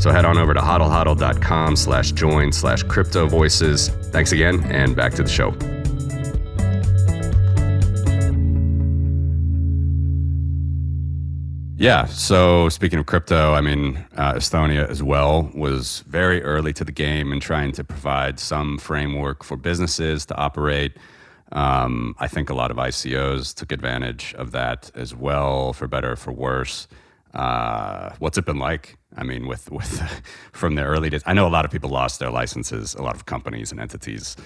[0.00, 3.88] So head on over to hodlhodl.com slash join slash crypto voices.
[4.10, 5.54] Thanks again, and back to the show.
[11.80, 12.04] Yeah.
[12.04, 16.92] So speaking of crypto, I mean, uh, Estonia as well was very early to the
[16.92, 20.98] game in trying to provide some framework for businesses to operate.
[21.52, 26.12] Um, I think a lot of ICOs took advantage of that as well, for better
[26.12, 26.86] or for worse.
[27.32, 28.98] Uh, what's it been like?
[29.16, 30.02] I mean, with with
[30.52, 32.94] from the early days, I know a lot of people lost their licenses.
[32.94, 34.36] A lot of companies and entities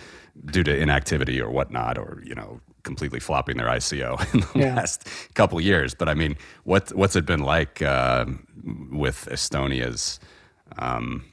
[0.53, 4.77] due to inactivity or whatnot, or you know, completely flopping their ICO in the yeah.
[4.77, 5.95] last couple years.
[5.95, 8.27] But I mean, what what's it been like uh,
[8.93, 10.21] with Estonia's
[10.79, 11.25] um,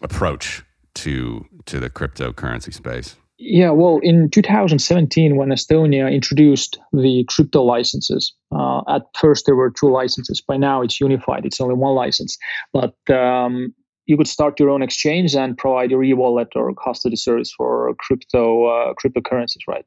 [0.00, 0.62] approach
[0.94, 3.16] to to the cryptocurrency space?
[3.44, 9.70] Yeah, well, in 2017, when Estonia introduced the crypto licenses, uh, at first there were
[9.70, 10.40] two licenses.
[10.40, 12.38] By now, it's unified; it's only one license.
[12.72, 13.74] But um,
[14.06, 18.66] you could start your own exchange and provide your e-wallet or custody service for crypto
[18.66, 19.86] uh, cryptocurrencies, right?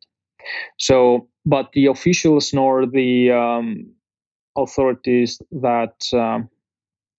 [0.78, 3.94] So, but the officials nor the um,
[4.56, 6.50] authorities that um,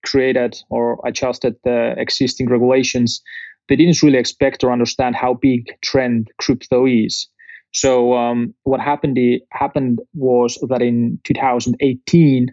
[0.04, 3.22] created or adjusted the existing regulations,
[3.68, 7.28] they didn't really expect or understand how big trend crypto is.
[7.72, 9.18] So um, what happened
[9.50, 12.48] happened was that in 2018,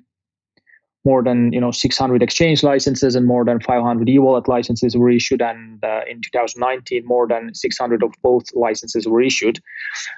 [1.06, 5.42] more than you know 600 exchange licenses and more than 500 e-wallet licenses were issued
[5.42, 9.60] and uh, in 2019 more than 600 of both licenses were issued.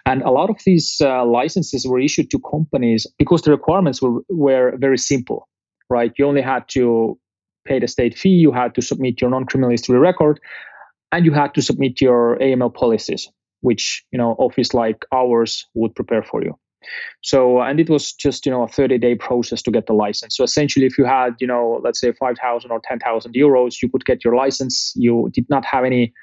[0.06, 4.22] And a lot of these uh, licenses were issued to companies because the requirements were,
[4.30, 5.48] were very simple
[5.88, 6.14] right?
[6.18, 7.20] You only had to
[7.66, 10.40] pay the state fee you had to submit your non-criminal history record
[11.12, 13.30] and you had to submit your aml policies
[13.62, 16.58] which you know office like ours would prepare for you
[17.22, 20.38] so, and it was just, you know, a 30 day process to get the license.
[20.38, 24.06] So essentially, if you had, you know, let's say 5,000 or 10,000 euros, you could
[24.06, 24.94] get your license.
[24.96, 26.14] You did not have any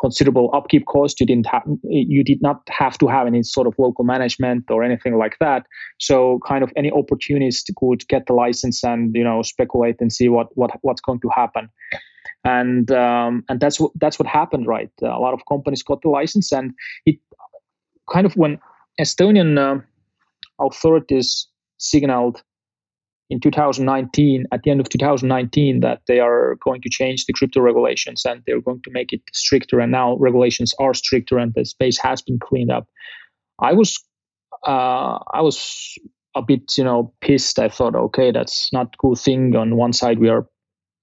[0.00, 1.20] considerable upkeep cost.
[1.20, 4.82] You didn't have, you did not have to have any sort of local management or
[4.82, 5.66] anything like that.
[5.98, 10.28] So kind of any opportunist could get the license and, you know, speculate and see
[10.28, 11.68] what, what, what's going to happen
[12.44, 14.90] and um, and that's what that's what happened, right?
[15.02, 16.72] A lot of companies got the license, and
[17.06, 17.16] it
[18.12, 18.58] kind of when
[19.00, 19.80] Estonian uh,
[20.66, 21.48] authorities
[21.78, 22.42] signaled
[23.32, 27.60] in 2019, at the end of 2019, that they are going to change the crypto
[27.60, 29.80] regulations and they're going to make it stricter.
[29.80, 32.86] And now regulations are stricter and the space has been cleaned up.
[33.58, 33.98] I was,
[34.66, 35.96] uh, I was
[36.34, 37.58] a bit, you know, pissed.
[37.58, 39.56] I thought, okay, that's not cool thing.
[39.56, 40.46] On one side, we are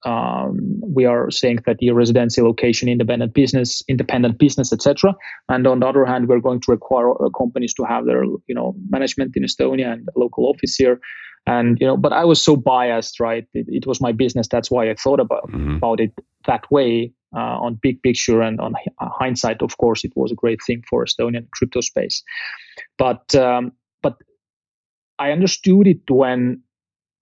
[0.06, 5.14] um, we are saying that the residency location independent business independent business etc
[5.50, 8.56] and on the other hand we're going to require uh, companies to have their you
[8.56, 11.00] know management in estonia and local office here.
[11.48, 13.46] And you know but i was so biased right?
[13.54, 14.48] It, it was my business.
[14.48, 15.76] That's why i thought about mm-hmm.
[15.78, 16.14] about it
[16.46, 20.60] that way uh, on big picture and on hindsight of course it was a great
[20.66, 22.24] thing for estonian crypto space.
[22.98, 24.16] But um, but
[25.18, 26.62] i understood it when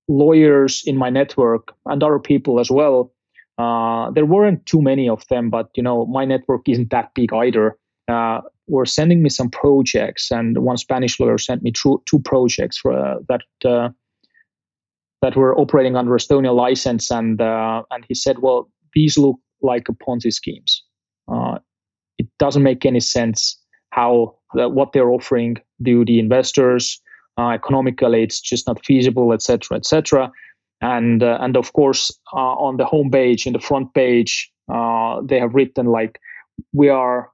[0.07, 3.11] lawyers in my network and other people as well.
[3.57, 7.33] Uh, there weren't too many of them, but you know my network isn't that big
[7.33, 7.77] either.
[8.07, 12.77] Uh, were sending me some projects, and one Spanish lawyer sent me two, two projects
[12.77, 13.89] for, uh, that uh,
[15.21, 19.85] that were operating under Estonia license, and uh, and he said, well, these look like
[19.85, 20.83] Ponzi schemes.
[21.27, 21.59] Uh,
[22.17, 23.59] it doesn't make any sense
[23.91, 27.01] how what they're offering do the investors
[27.37, 30.31] uh, economically it's just not feasible etc etc
[30.81, 35.21] and uh, and of course uh, on the home page in the front page uh,
[35.23, 36.19] they have written like
[36.73, 37.31] we are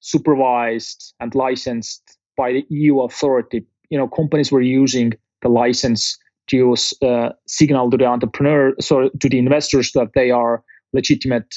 [0.00, 3.64] supervised and licensed by the eu authority.
[3.90, 9.28] You know companies were using the license to uh, signal to the entrepreneur so to
[9.28, 11.54] the investors that they are legitimate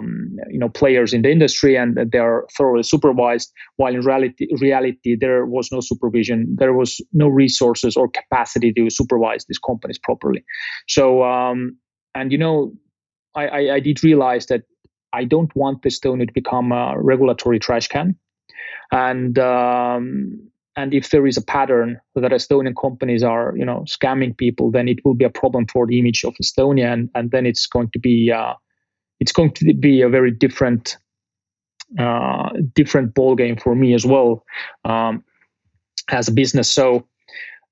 [0.00, 4.48] um, you know players in the industry and they are thoroughly supervised while in reality
[4.60, 6.56] reality there was no supervision.
[6.58, 10.44] There was no resources or capacity to supervise these companies properly.
[10.88, 11.76] So um,
[12.14, 12.72] and you know
[13.34, 14.62] I, I, I did realize that
[15.12, 18.16] I don't want Estonia to become a regulatory trash can.
[18.92, 24.36] And um, and if there is a pattern that Estonian companies are you know scamming
[24.36, 27.46] people then it will be a problem for the image of Estonia and, and then
[27.46, 28.54] it's going to be uh,
[29.20, 30.96] it's going to be a very different
[31.98, 34.44] uh, different ball game for me as well
[34.84, 35.24] um,
[36.08, 36.70] as a business.
[36.70, 37.06] So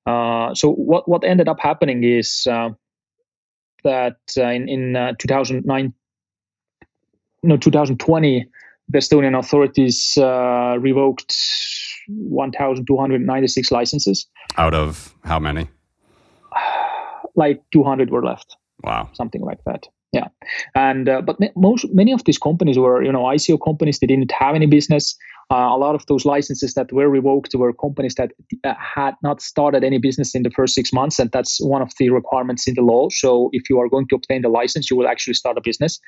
[0.06, 2.70] uh, so what what ended up happening is uh,
[3.84, 5.94] that uh, in in uh, 2009
[7.42, 8.46] no 2020
[8.90, 11.36] the Estonian authorities uh, revoked
[12.08, 14.26] 1,296 licenses.
[14.56, 15.68] Out of how many?
[17.36, 18.56] Like 200 were left.
[18.82, 19.10] Wow.
[19.12, 20.28] Something like that yeah.
[20.74, 24.32] And uh, but most many of these companies were you know ico companies they didn't
[24.32, 25.16] have any business.
[25.50, 28.32] Uh, a lot of those licenses that were revoked were companies that
[28.64, 31.90] uh, had not started any business in the first six months and that's one of
[31.98, 33.08] the requirements in the law.
[33.10, 35.98] So if you are going to obtain the license you will actually start a business.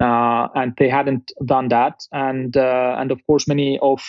[0.00, 2.00] Uh, and they hadn't done that.
[2.12, 4.00] And uh, and of course many of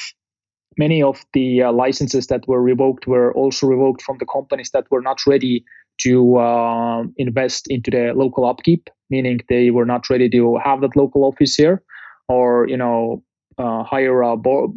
[0.77, 4.85] many of the uh, licenses that were revoked were also revoked from the companies that
[4.91, 5.65] were not ready
[5.99, 10.95] to uh, invest into the local upkeep, meaning they were not ready to have that
[10.95, 11.83] local office here,
[12.27, 13.23] or you know
[13.57, 14.71] uh, hire a board,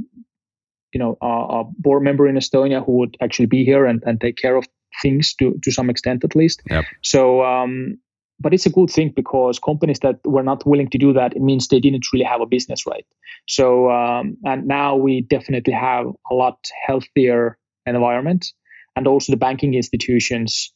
[0.93, 4.21] you know a, a, board member in Estonia who would actually be here and, and
[4.21, 4.67] take care of
[5.01, 6.63] things to to some extent at least.
[6.71, 6.85] Yep.
[7.03, 7.45] So.
[7.45, 7.99] Um,
[8.41, 11.42] but it's a good thing because companies that were not willing to do that, it
[11.42, 13.07] means they didn't really have a business right.
[13.46, 18.53] So, um, and now we definitely have a lot healthier environment,
[18.96, 20.73] and also the banking institutions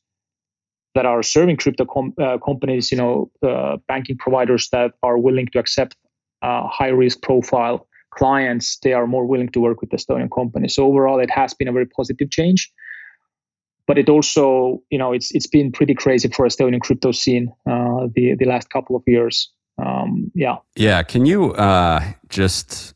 [0.97, 5.47] that are serving crypto com- uh, companies, you know, uh, banking providers that are willing
[5.53, 5.95] to accept
[6.43, 7.87] uh, high risk profile
[8.17, 10.75] clients, they are more willing to work with Estonian companies.
[10.75, 12.73] So overall, it has been a very positive change.
[13.87, 18.09] But it also, you know, it's it's been pretty crazy for Estonian crypto scene uh,
[18.17, 19.53] the the last couple of years.
[19.79, 20.57] Um, yeah.
[20.75, 21.03] Yeah.
[21.05, 22.95] Can you uh, just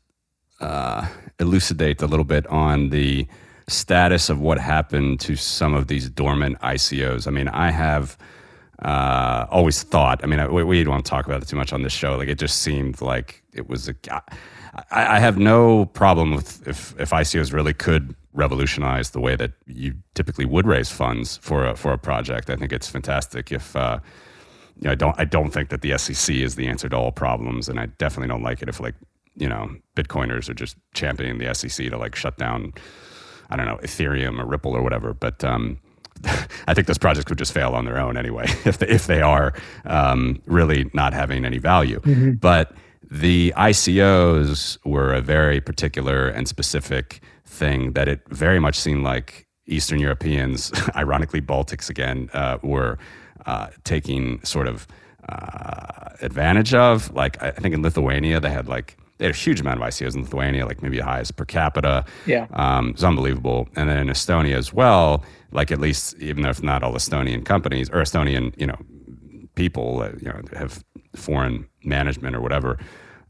[0.59, 1.07] uh,
[1.39, 3.27] elucidate a little bit on the
[3.71, 7.27] status of what happened to some of these dormant ICOs.
[7.27, 8.17] I mean, I have
[8.81, 10.23] uh, always thought.
[10.23, 12.17] I mean, we, we don't want to talk about it too much on this show.
[12.17, 13.95] Like, it just seemed like it was a.
[14.91, 19.51] I, I have no problem with if if ICOs really could revolutionize the way that
[19.67, 22.49] you typically would raise funds for a, for a project.
[22.49, 23.75] I think it's fantastic if.
[23.75, 23.99] Uh,
[24.77, 25.19] you know, I don't.
[25.19, 28.29] I don't think that the SEC is the answer to all problems, and I definitely
[28.29, 28.95] don't like it if like
[29.35, 32.73] you know Bitcoiners are just championing the SEC to like shut down.
[33.51, 35.77] I don't know Ethereum or Ripple or whatever, but um,
[36.67, 39.21] I think those projects would just fail on their own anyway if they, if they
[39.21, 39.53] are
[39.85, 41.99] um, really not having any value.
[42.01, 42.33] Mm-hmm.
[42.33, 42.73] But
[43.09, 49.47] the ICOs were a very particular and specific thing that it very much seemed like
[49.67, 52.97] Eastern Europeans, ironically Baltics again, uh, were
[53.45, 54.87] uh, taking sort of
[55.27, 57.11] uh, advantage of.
[57.13, 60.15] Like I think in Lithuania they had like they had a huge amount of ICOs
[60.15, 62.03] in Lithuania, like maybe the highest per capita.
[62.25, 63.69] Yeah, um, it's unbelievable.
[63.75, 67.87] And then in Estonia as well, like at least even if not all Estonian companies
[67.91, 68.77] or Estonian, you know,
[69.53, 70.83] people that you know have
[71.15, 72.79] foreign management or whatever.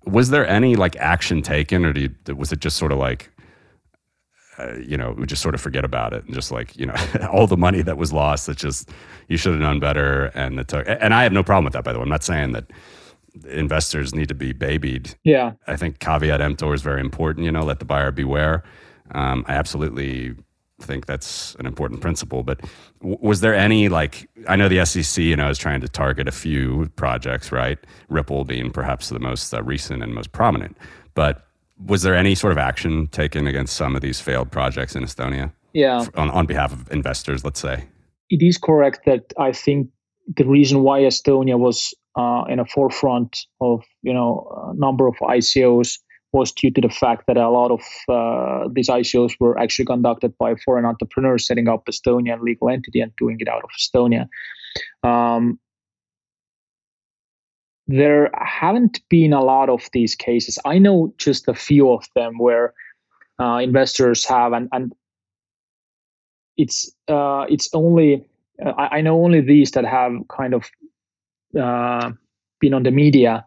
[0.06, 3.30] Was there any like action taken, or you, was it just sort of like
[4.58, 6.96] uh, you know, we just sort of forget about it and just like, you know,
[7.32, 8.90] all the money that was lost, that just,
[9.28, 10.26] you should have known better.
[10.36, 12.04] And it took, and I have no problem with that, by the way.
[12.04, 12.66] I'm not saying that
[13.48, 15.16] investors need to be babied.
[15.24, 15.54] Yeah.
[15.68, 18.64] I think caveat emptor is very important, you know, let the buyer beware.
[19.12, 20.36] Um, I absolutely
[20.82, 22.44] think that's an important principle.
[22.44, 22.62] But
[23.00, 26.28] w- was there any like I know the SEC, you know, is trying to target
[26.28, 27.78] a few projects, right?
[28.10, 30.78] Ripple being perhaps the most uh, recent and most prominent.
[31.14, 31.46] But
[31.86, 35.52] was there any sort of action taken against some of these failed projects in Estonia?
[35.74, 37.86] Yeah, on, on behalf of investors, let's say.
[38.30, 39.90] It is correct that I think
[40.36, 45.16] the reason why Estonia was uh, in a forefront of you know a number of
[45.22, 45.98] ICOs
[46.34, 50.38] was due to the fact that a lot of uh, these ICOs were actually conducted
[50.38, 54.28] by foreign entrepreneurs setting up Estonian legal entity and doing it out of Estonia.
[55.04, 55.60] Um,
[57.88, 60.58] there haven't been a lot of these cases.
[60.64, 62.74] I know just a few of them where
[63.40, 64.94] uh, investors have, and, and
[66.56, 68.24] it's uh, it's only
[68.64, 70.70] uh, I, I, know only these that have kind of
[71.60, 72.12] uh,
[72.60, 73.46] been on the media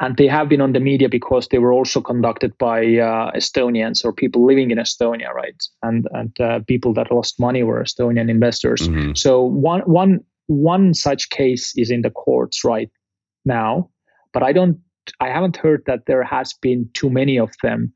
[0.00, 4.04] and they have been on the media because they were also conducted by uh, Estonians
[4.04, 5.62] or people living in Estonia, right?
[5.82, 8.88] And and uh, people that lost money were Estonian investors.
[8.88, 9.12] Mm-hmm.
[9.14, 12.90] So one one one such case is in the courts right
[13.44, 13.88] now,
[14.32, 14.78] but I don't
[15.20, 17.92] I haven't heard that there has been too many of them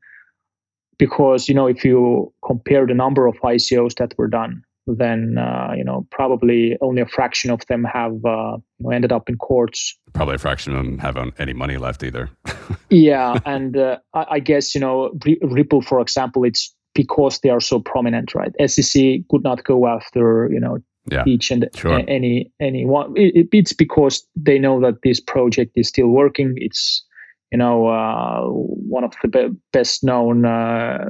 [0.97, 4.63] because you know if you compare the number of ICOs that were done
[4.97, 8.57] then uh, you know probably only a fraction of them have uh,
[8.91, 9.97] ended up in courts.
[10.13, 12.29] Probably a fraction of them have any money left either.
[12.89, 15.11] yeah, and uh, I, I, guess you know
[15.41, 18.51] Ripple, for example, it's because they are so prominent, right?
[18.69, 20.79] SEC could not go after you know
[21.11, 22.01] yeah, each and sure.
[22.07, 23.13] any any one.
[23.15, 26.53] It, it's because they know that this project is still working.
[26.57, 27.05] It's
[27.51, 31.09] you know uh, one of the be- best known uh,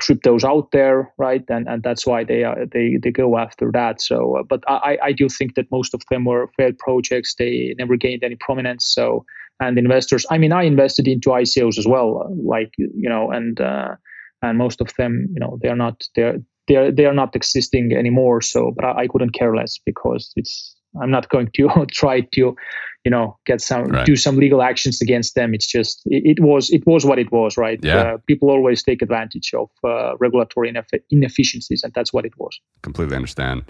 [0.00, 1.44] cryptos out there, right?
[1.48, 4.00] And and that's why they are they they go after that.
[4.00, 7.34] So, uh, but I I do think that most of them were failed projects.
[7.34, 8.86] They never gained any prominence.
[8.86, 9.24] So,
[9.60, 10.24] and investors.
[10.30, 13.96] I mean, I invested into ICOs as well, like you know, and uh,
[14.42, 16.38] and most of them, you know, they are not they're
[16.68, 18.40] they're they are not existing anymore.
[18.40, 22.56] So, but I, I couldn't care less because it's I'm not going to try to,
[23.04, 24.06] you know, get some right.
[24.06, 25.54] do some legal actions against them.
[25.54, 27.78] It's just it, it was it was what it was, right?
[27.82, 27.96] Yeah.
[27.96, 32.58] Uh, people always take advantage of uh, regulatory ineff- inefficiencies, and that's what it was.
[32.82, 33.64] Completely understand.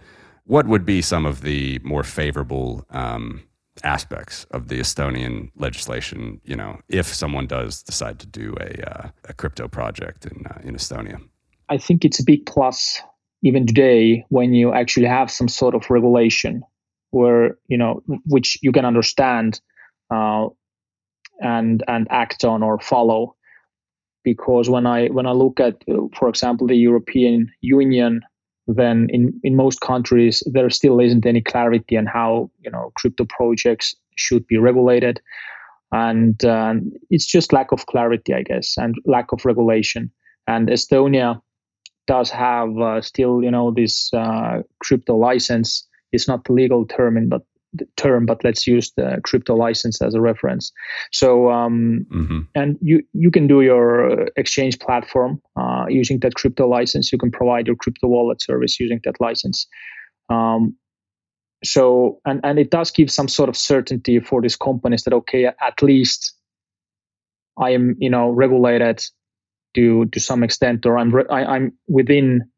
[0.45, 3.43] What would be some of the more favorable um,
[3.85, 6.41] aspects of the Estonian legislation?
[6.45, 10.59] You know, if someone does decide to do a uh, a crypto project in uh,
[10.65, 11.21] in Estonia,
[11.69, 13.03] I think it's a big plus
[13.43, 16.63] even today when you actually have some sort of regulation
[17.11, 19.61] where you know which you can understand
[20.11, 20.47] uh,
[21.41, 23.35] and and act on or follow.
[24.25, 25.83] Because when i when i look at
[26.15, 28.21] for example the european union
[28.67, 33.25] then in in most countries there still isn't any clarity on how you know crypto
[33.25, 35.21] projects should be regulated.
[35.91, 36.75] And uh,
[37.09, 40.11] it's just lack of clarity i guess and lack of regulation.
[40.47, 41.41] And estonia
[42.07, 47.29] does have uh, still you know this uh, crypto license it's not the legal term,
[47.29, 47.43] but
[47.97, 50.73] term, but let's use the crypto license as a reference.
[51.13, 52.41] So, um, mm-hmm.
[52.55, 57.13] and you you can do your exchange platform uh, using that crypto license.
[57.13, 59.67] You can provide your crypto wallet service using that license.
[60.29, 60.77] Um,
[61.65, 65.47] so, and and it does give some sort of certainty for these companies that okay,
[65.47, 66.35] at least
[67.59, 69.05] I am you know regulated
[69.75, 72.49] to to some extent, or I'm re- I, I'm within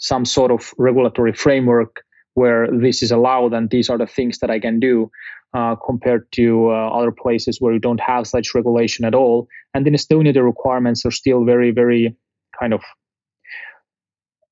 [0.00, 2.02] some sort of regulatory framework
[2.38, 5.10] where this is allowed and these are the things that I can do
[5.54, 9.48] uh, compared to uh, other places where you don't have such regulation at all.
[9.74, 12.16] And in Estonia, the requirements are still very, very
[12.58, 12.82] kind of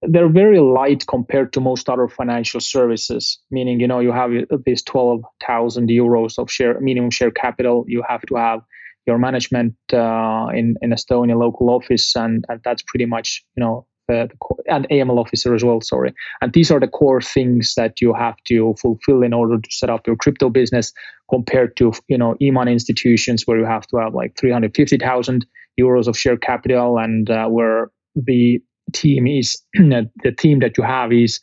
[0.03, 4.31] they're very light compared to most other financial services meaning you know you have
[4.67, 8.61] this 12000 euros of share minimum share capital you have to have
[9.07, 13.87] your management uh, in in estonia local office and and that's pretty much you know
[14.09, 15.81] the, the, and AML officer as well.
[15.81, 19.71] Sorry, and these are the core things that you have to fulfill in order to
[19.71, 20.93] set up your crypto business,
[21.31, 24.99] compared to you know e-money institutions where you have to have like three hundred fifty
[24.99, 25.47] thousand
[25.81, 28.61] euros of share capital, and uh, where the
[28.93, 31.41] team is the team that you have is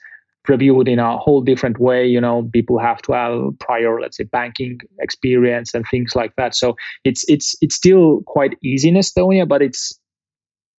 [0.48, 4.26] reviewed in a whole different way you know people have to have prior let's say
[4.26, 9.48] banking experience and things like that so it's it's it's still quite easy in estonia
[9.48, 9.98] but it's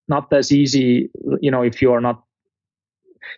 [0.09, 2.22] not as easy you know if you are not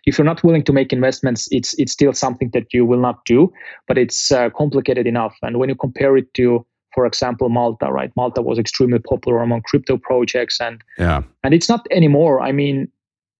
[0.05, 3.23] if you're not willing to make investments it's it's still something that you will not
[3.25, 3.51] do
[3.87, 5.35] but it's uh, complicated enough.
[5.41, 8.11] And when you compare it to for example malta right?
[8.15, 11.21] Malta was extremely popular among crypto projects and yeah.
[11.43, 12.41] and it's not anymore.
[12.41, 12.91] I mean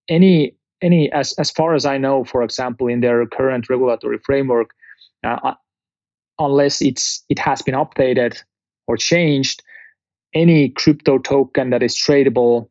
[0.10, 4.70] any any as as far as i know for example in their current regulatory framework
[5.24, 5.54] uh, uh
[6.40, 8.42] unless it's it has been updated
[8.88, 9.64] or changed
[10.34, 12.70] any crypto token that is tradable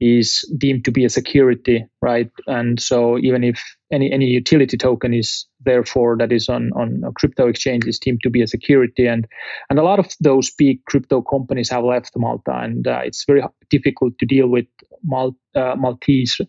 [0.00, 2.30] is deemed to be a security, right?
[2.46, 7.12] And so even if any any utility token is therefore that is on on a
[7.12, 9.26] crypto exchange is deemed to be a security, and
[9.70, 13.42] and a lot of those big crypto companies have left Malta, and uh, it's very
[13.70, 14.66] difficult to deal with
[15.04, 16.40] Mal- uh, Maltese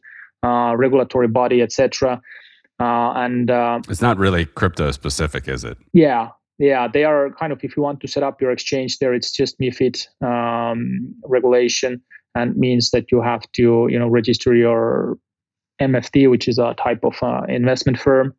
[0.44, 2.22] uh, regulatory body, etc.
[2.80, 5.78] Uh, and uh, it's not really crypto specific, is it?
[5.94, 9.14] Yeah, yeah, they are kind of if you want to set up your exchange there,
[9.14, 12.02] it's just MiFID um, regulation
[12.36, 15.18] and means that you have to you know register your
[15.82, 18.34] MFD, which is a type of uh, investment firm,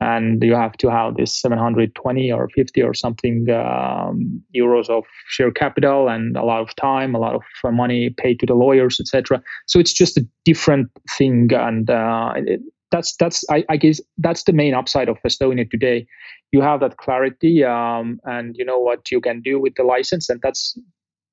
[0.00, 5.50] and you have to have this 720 or 50 or something um, euros of share
[5.50, 9.00] capital and a lot of time, a lot of uh, money paid to the lawyers,
[9.00, 9.42] etc.
[9.66, 12.60] So it's just a different thing, and uh, it,
[12.92, 16.06] that's that's I, I, guess that's the main upside of Estonia today.
[16.52, 20.28] You have that clarity, um, and you know what you can do with the license,
[20.28, 20.78] and that's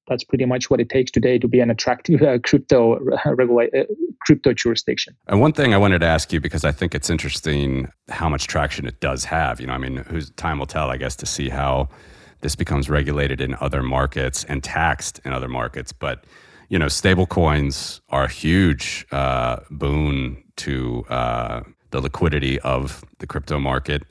[0.07, 3.83] that's pretty much what it takes today to be an attractive uh, crypto uh, uh,
[4.21, 5.15] crypto jurisdiction.
[5.27, 8.47] And one thing I wanted to ask you because I think it's interesting how much
[8.47, 9.59] traction it does have.
[9.59, 10.03] You know, I mean,
[10.35, 11.89] time will tell, I guess, to see how
[12.41, 15.93] this becomes regulated in other markets and taxed in other markets.
[15.93, 16.25] But
[16.69, 23.27] you know, stable coins are a huge uh, boon to uh, the liquidity of the
[23.27, 24.03] crypto market.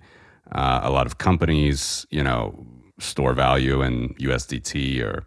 [0.53, 2.67] Uh, a lot of companies, you know,
[2.99, 5.25] store value in USDT or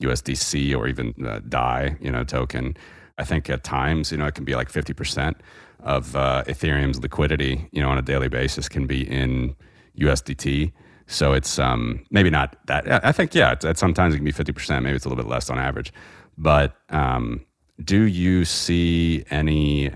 [0.00, 2.76] USDC or even uh, DAI, you know, token.
[3.18, 5.36] I think at times, you know, it can be like 50%
[5.80, 9.54] of uh, Ethereum's liquidity, you know, on a daily basis can be in
[9.98, 10.72] USDT.
[11.06, 13.04] So it's um, maybe not that.
[13.04, 14.82] I think, yeah, it's, sometimes it can be 50%.
[14.82, 15.92] Maybe it's a little bit less on average.
[16.36, 17.44] But um,
[17.82, 19.92] do you see any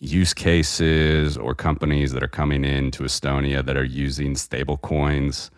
[0.00, 5.50] use cases or companies that are coming into Estonia that are using stable coins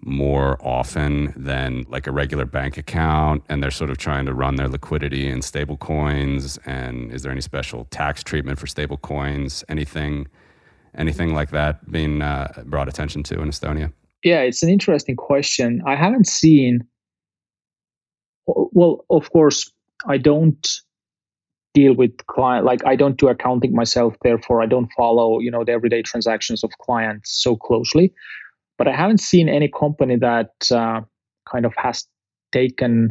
[0.00, 4.54] more often than like a regular bank account and they're sort of trying to run
[4.54, 9.64] their liquidity in stable coins and is there any special tax treatment for stable coins?
[9.68, 10.28] Anything
[10.94, 13.92] anything like that being uh, brought attention to in estonia?
[14.22, 15.82] Yeah it's an interesting question.
[15.84, 16.86] I haven't seen
[18.48, 19.70] well of course
[20.06, 20.80] i don't
[21.74, 25.64] deal with client like i don't do accounting myself therefore i don't follow you know
[25.64, 28.12] the everyday transactions of clients so closely
[28.78, 31.00] but I haven't seen any company that uh,
[31.50, 32.06] kind of has
[32.52, 33.10] taken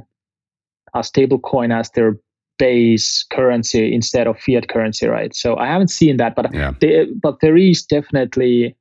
[0.95, 2.17] a stable coin as their
[2.57, 5.35] base currency instead of fiat currency, right?
[5.35, 6.71] So I haven't seen that, but yeah.
[6.79, 8.75] they, but there is definitely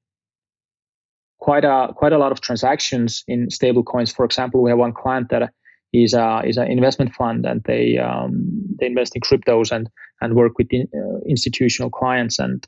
[1.38, 4.12] quite a quite a lot of transactions in stable coins.
[4.12, 5.52] For example, we have one client that
[5.92, 8.32] is a is an investment fund, and they um,
[8.78, 9.88] they invest in cryptos and
[10.20, 12.66] and work with in, uh, institutional clients, and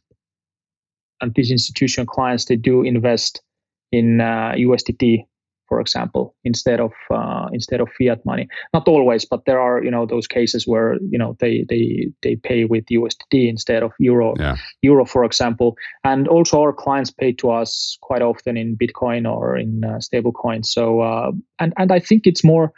[1.21, 3.43] and these institutional clients they do invest
[3.93, 5.25] in uh, USDT,
[5.69, 8.49] for example, instead of uh, instead of fiat money.
[8.73, 12.37] Not always, but there are you know those cases where you know they they they
[12.37, 14.57] pay with USDT instead of euro yeah.
[14.83, 15.77] euro, for example.
[16.05, 20.33] And also our clients pay to us quite often in Bitcoin or in uh, stable
[20.33, 20.73] coins.
[20.73, 22.73] So uh, and and I think it's more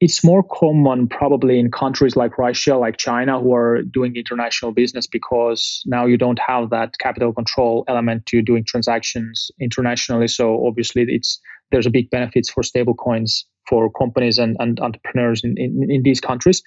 [0.00, 5.06] it's more common probably in countries like Russia, like China, who are doing international business
[5.06, 10.26] because now you don't have that capital control element to doing transactions internationally.
[10.26, 11.38] So obviously, it's
[11.70, 16.20] there's a big benefits for stablecoins for companies and, and entrepreneurs in, in, in these
[16.20, 16.62] countries.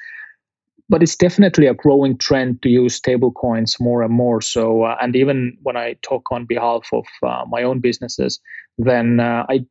[0.90, 4.42] but it's definitely a growing trend to use stablecoins more and more.
[4.42, 8.40] So, uh, and even when I talk on behalf of uh, my own businesses,
[8.78, 9.66] then uh, I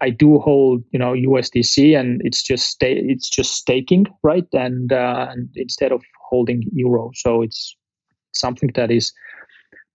[0.00, 4.46] I do hold you know USDC, and it's just sta- it's just staking, right?
[4.52, 7.76] And, uh, and instead of holding euro, so it's
[8.32, 9.12] something that is.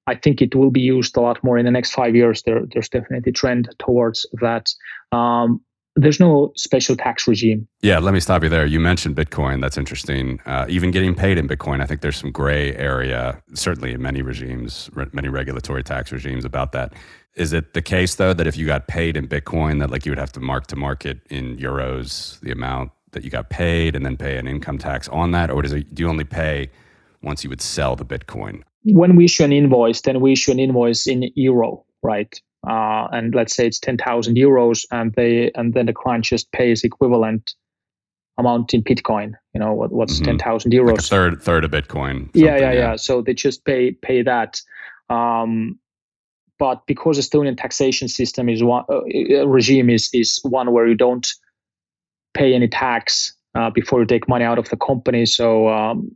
[0.07, 2.41] I think it will be used a lot more in the next five years.
[2.41, 4.67] There, there's definitely a trend towards that.
[5.11, 5.61] Um,
[5.95, 7.67] there's no special tax regime.
[7.81, 8.65] Yeah, let me stop you there.
[8.65, 9.61] You mentioned Bitcoin.
[9.61, 10.39] That's interesting.
[10.45, 14.21] Uh, even getting paid in Bitcoin, I think there's some gray area, certainly in many
[14.21, 16.93] regimes, re- many regulatory tax regimes about that.
[17.35, 20.11] Is it the case though that if you got paid in Bitcoin, that like you
[20.11, 24.05] would have to mark to market in euros the amount that you got paid, and
[24.05, 26.69] then pay an income tax on that, or does it, do you only pay
[27.23, 28.61] once you would sell the Bitcoin?
[28.83, 32.39] When we issue an invoice, then we issue an invoice in euro, right?
[32.67, 36.83] uh, and let's say it's 10,000 euros and they and then the client just pays
[36.83, 37.55] equivalent
[38.37, 39.33] amount in Bitcoin.
[39.53, 40.37] You know what, what's mm-hmm.
[40.37, 40.91] 10,000 euros?
[40.91, 42.29] Like third third of Bitcoin.
[42.33, 42.95] Yeah, yeah, yeah, yeah.
[42.95, 44.61] So they just pay pay that.
[45.09, 45.79] Um,
[46.59, 51.27] but because Estonian taxation system is one uh, regime is is one where you don't
[52.33, 56.15] pay any tax uh, before you take money out of the company, so um,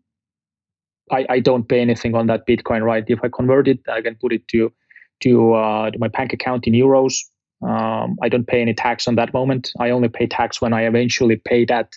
[1.11, 3.03] I, I don't pay anything on that Bitcoin, right?
[3.07, 4.71] If I convert it, I can put it to
[5.21, 7.19] to, uh, to my bank account in euros.
[7.65, 9.71] Um, I don't pay any tax on that moment.
[9.79, 11.93] I only pay tax when I eventually pay that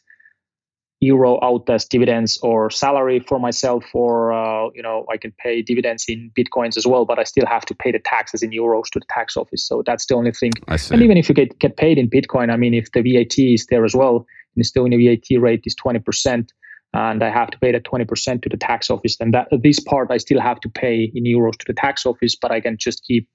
[1.00, 5.62] euro out as dividends or salary for myself, or uh, you know I can pay
[5.62, 7.04] dividends in bitcoins as well.
[7.04, 9.66] But I still have to pay the taxes in euros to the tax office.
[9.66, 10.52] So that's the only thing.
[10.94, 13.66] And even if you get get paid in bitcoin, I mean, if the VAT is
[13.66, 16.52] there as well, and still in Estonia VAT rate is twenty percent
[16.94, 19.16] and I have to pay that 20% to the tax office.
[19.18, 22.36] Then that this part I still have to pay in euros to the tax office,
[22.40, 23.28] but I can just keep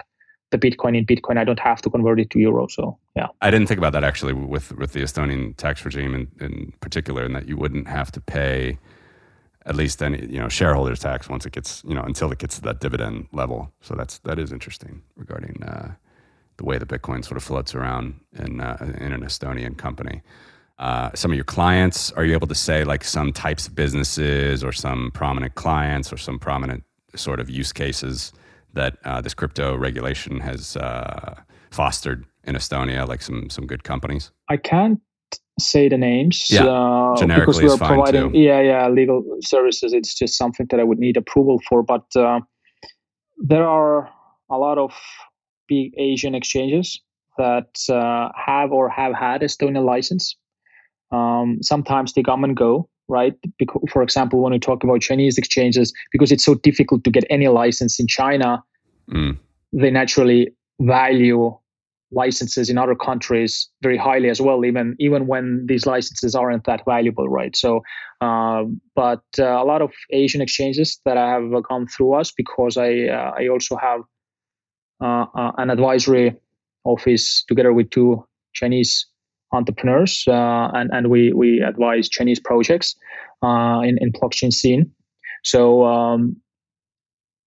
[0.52, 1.38] the Bitcoin in Bitcoin.
[1.38, 2.68] I don't have to convert it to euro.
[2.68, 3.28] So yeah.
[3.42, 7.24] I didn't think about that actually with with the Estonian tax regime in, in particular,
[7.24, 8.78] and that you wouldn't have to pay
[9.66, 12.56] at least any you know shareholders tax once it gets you know until it gets
[12.56, 13.72] to that dividend level.
[13.82, 15.94] So that's that is interesting regarding uh,
[16.58, 20.22] the way the Bitcoin sort of floats around in uh, in an Estonian company
[20.82, 22.12] uh, some of your clients?
[22.14, 26.18] Are you able to say like some types of businesses or some prominent clients or
[26.18, 26.84] some prominent
[27.16, 28.34] sort of use cases
[28.74, 31.42] that uh, this crypto regulation has uh,
[31.72, 34.32] fostered in Estonia, like some some good companies?
[34.50, 35.00] I can't
[35.60, 36.48] say the names.
[36.50, 38.38] Yeah, uh, because we are providing too.
[38.38, 39.94] yeah yeah legal services.
[39.94, 41.84] It's just something that I would need approval for.
[41.84, 42.42] But uh,
[43.38, 44.10] there are
[44.50, 44.94] a lot of
[45.68, 47.02] big Asian exchanges
[47.38, 50.36] that uh, have or have had Estonian license
[51.12, 53.34] um, sometimes they come and go, right?
[53.60, 57.26] Because, for example, when we talk about Chinese exchanges, because it's so difficult to get
[57.30, 58.64] any license in China,
[59.12, 59.38] mm.
[59.74, 61.56] they naturally value
[62.14, 66.84] licenses in other countries very highly as well, even even when these licenses aren't that
[66.86, 67.56] valuable, right?
[67.56, 67.84] So,
[68.22, 68.64] uh,
[68.96, 73.08] but uh, a lot of Asian exchanges that I have come through us because I
[73.08, 74.02] uh, I also have
[75.02, 76.38] uh, uh, an advisory
[76.84, 79.11] office together with two Chinese
[79.52, 82.96] entrepreneurs, uh, and and we we advise Chinese projects
[83.44, 84.92] uh, in in blockchain scene.
[85.44, 86.38] So um,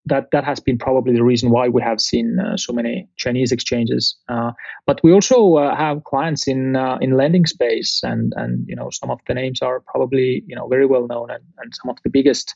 [0.05, 3.51] that that has been probably the reason why we have seen uh, so many Chinese
[3.51, 4.15] exchanges.
[4.29, 4.51] Uh,
[4.85, 8.89] but we also uh, have clients in uh, in lending space, and and you know
[8.91, 11.97] some of the names are probably you know very well known, and, and some of
[12.03, 12.55] the biggest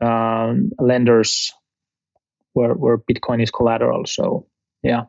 [0.00, 1.52] um, lenders
[2.52, 4.06] where where Bitcoin is collateral.
[4.06, 4.46] So
[4.82, 5.02] yeah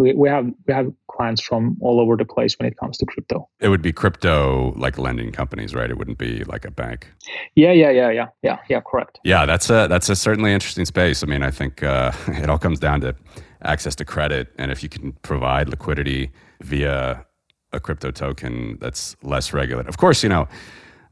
[0.00, 3.06] we, we have we have clients from all over the place when it comes to
[3.06, 3.48] crypto.
[3.60, 5.90] It would be crypto like lending companies, right?
[5.90, 7.06] It wouldn't be like a bank.
[7.54, 8.80] Yeah, yeah, yeah, yeah, yeah, yeah.
[8.80, 9.20] Correct.
[9.24, 11.22] Yeah, that's a that's a certainly interesting space.
[11.22, 13.14] I mean, I think uh, it all comes down to
[13.62, 16.30] access to credit, and if you can provide liquidity
[16.62, 17.26] via
[17.72, 19.88] a crypto token that's less regulated.
[19.88, 20.48] Of course, you know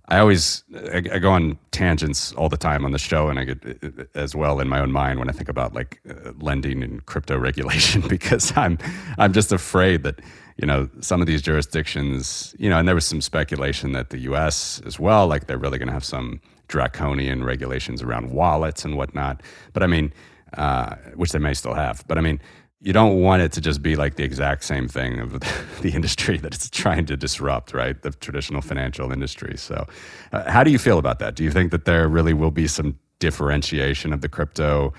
[0.09, 3.44] I always I, I, go on tangents all the time on the show, and I
[3.44, 7.04] get as well in my own mind when I think about like uh, lending and
[7.04, 8.78] crypto regulation because I'm
[9.18, 10.20] I'm just afraid that
[10.56, 14.18] you know some of these jurisdictions, you know, and there was some speculation that the
[14.20, 14.80] U.S.
[14.86, 19.42] as well, like they're really going to have some draconian regulations around wallets and whatnot.
[19.74, 20.12] But I mean,
[20.54, 22.02] uh, which they may still have.
[22.09, 22.40] But I mean,
[22.81, 25.41] you don't want it to just be like the exact same thing of
[25.83, 28.01] the industry that it's trying to disrupt, right?
[28.01, 29.57] The traditional financial industry.
[29.57, 29.87] So,
[30.33, 31.35] uh, how do you feel about that?
[31.35, 34.93] Do you think that there really will be some differentiation of the crypto,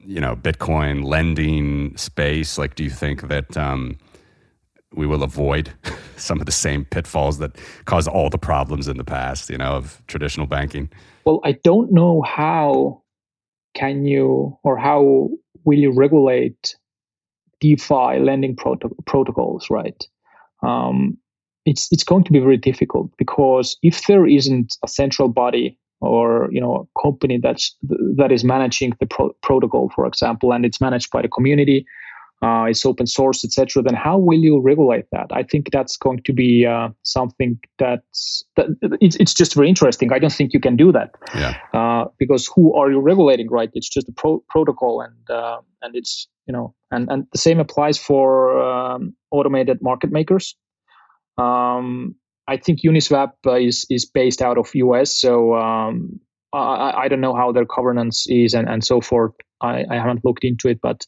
[0.00, 2.58] you know, Bitcoin lending space?
[2.58, 3.96] Like, do you think that um,
[4.92, 5.72] we will avoid
[6.16, 7.56] some of the same pitfalls that
[7.86, 10.90] caused all the problems in the past, you know, of traditional banking?
[11.24, 13.02] Well, I don't know how
[13.72, 15.30] can you or how
[15.64, 16.76] will you regulate
[17.64, 20.06] DeFi lending proto- protocols, right?
[20.62, 21.16] Um,
[21.64, 26.48] it's it's going to be very difficult because if there isn't a central body or
[26.52, 27.74] you know a company that's
[28.16, 31.86] that is managing the pro- protocol, for example, and it's managed by the community,
[32.42, 35.26] uh, it's open source, etc., then how will you regulate that?
[35.32, 38.66] I think that's going to be uh, something that's that
[39.00, 40.12] it's, it's just very interesting.
[40.12, 41.54] I don't think you can do that Yeah.
[41.72, 43.70] uh, because who are you regulating, right?
[43.72, 47.60] It's just a pro- protocol, and uh, and it's you know, and and the same
[47.60, 50.54] applies for um, automated market makers.
[51.38, 52.16] Um,
[52.46, 56.20] I think Uniswap uh, is is based out of US, so um,
[56.52, 59.32] I, I don't know how their governance is and, and so forth.
[59.60, 61.06] I, I haven't looked into it, but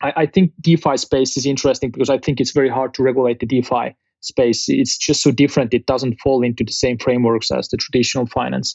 [0.00, 3.40] I, I think DeFi space is interesting because I think it's very hard to regulate
[3.40, 4.68] the DeFi space.
[4.68, 5.74] It's just so different.
[5.74, 8.74] It doesn't fall into the same frameworks as the traditional finance.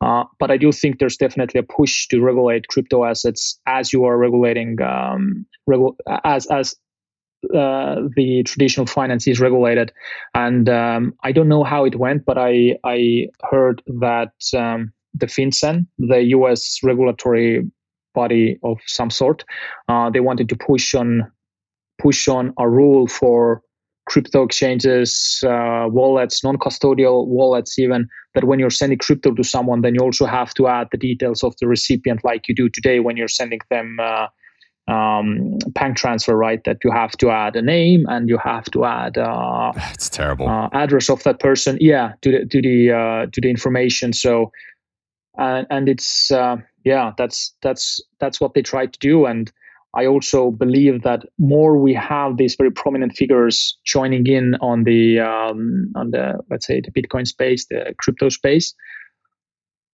[0.00, 4.04] Uh, but I do think there's definitely a push to regulate crypto assets as you
[4.04, 6.74] are regulating um, regu- as as
[7.54, 9.92] uh, the traditional finance is regulated.
[10.34, 15.26] And um, I don't know how it went, but I I heard that um, the
[15.26, 16.80] FinCEN, the U.S.
[16.82, 17.64] regulatory
[18.14, 19.44] body of some sort,
[19.88, 21.30] uh, they wanted to push on
[21.98, 23.62] push on a rule for
[24.06, 29.94] crypto exchanges, uh, wallets, non-custodial wallets, even that when you're sending crypto to someone, then
[29.94, 33.16] you also have to add the details of the recipient, like you do today when
[33.16, 33.98] you're sending them.
[34.00, 34.26] Uh,
[34.86, 36.62] um, bank transfer, right?
[36.64, 40.46] That you have to add a name and you have to add uh, It's terrible.
[40.46, 44.12] uh, address of that person, yeah, to the to the uh, to the information.
[44.12, 44.52] So,
[45.38, 49.26] and and it's uh, yeah, that's that's that's what they try to do.
[49.26, 49.50] And
[49.96, 55.20] I also believe that more we have these very prominent figures joining in on the
[55.20, 58.74] um, on the let's say the Bitcoin space, the crypto space,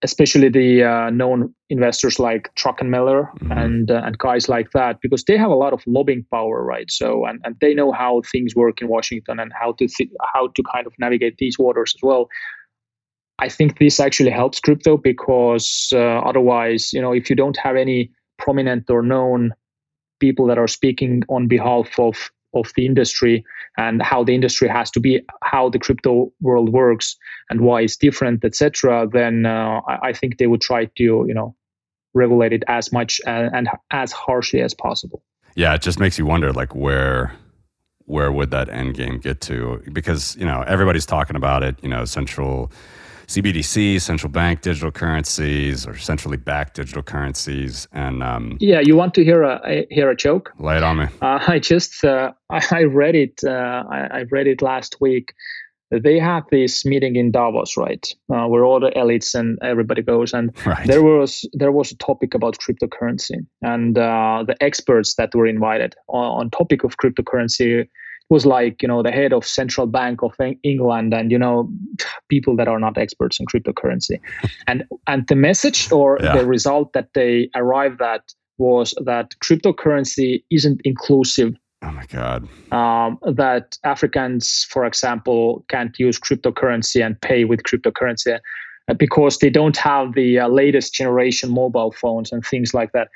[0.03, 3.63] especially the uh, known investors like Druckenmiller Mhm.
[3.63, 6.89] and uh, and guys like that, because they have a lot of lobbying power, right?
[6.89, 10.47] So and, and they know how things work in Washington and how to th- how
[10.47, 12.27] to kind of navigate these waters as well.
[13.41, 17.75] I think this actually helps crypto because uh, otherwise, you know, if you don't have
[17.75, 19.53] any prominent or known
[20.19, 23.45] people that are speaking on behalf of of the industry
[23.77, 27.15] and how the industry has to be, how the crypto world works,
[27.49, 31.33] and why it's different, etc., then uh, I, I think they would try to, you
[31.33, 31.55] know,
[32.13, 35.23] regulate it as much and, and as harshly as possible.
[35.55, 37.33] yeah, it just makes you wonder, like where
[38.05, 39.81] where would that end game get to?
[39.91, 41.75] Because you know everybody's talking about it.
[41.81, 42.71] You know, central
[43.31, 49.13] CBDC, central bank digital currencies, or centrally backed digital currencies, and um, Yeah, you want
[49.13, 50.51] to hear a, hear a joke?
[50.59, 51.05] lay it on me.
[51.21, 53.39] Uh, I just uh, I, I read it.
[53.45, 55.33] Uh, I, I read it last week.
[55.91, 60.33] They had this meeting in Davos, right, uh, where all the elites and everybody goes,
[60.33, 60.85] and Right.
[60.87, 65.95] there was there was a topic about cryptocurrency, and uh, the experts that were invited
[66.09, 67.87] on, on topic of cryptocurrency
[68.31, 71.69] was like you know the head of central bank of England, and you know
[72.29, 74.19] people that are not experts in cryptocurrency,
[74.67, 76.37] and and the message or Yeah.
[76.37, 78.23] the result that they arrived at
[78.57, 81.53] was that cryptocurrency isn't inclusive
[81.83, 82.47] Oh my god.
[82.71, 88.39] um, that Africans, for example, can't use cryptocurrency and pay with cryptocurrency
[88.87, 93.07] uh, because they don't have the uh, latest generation mobile phones and things like that.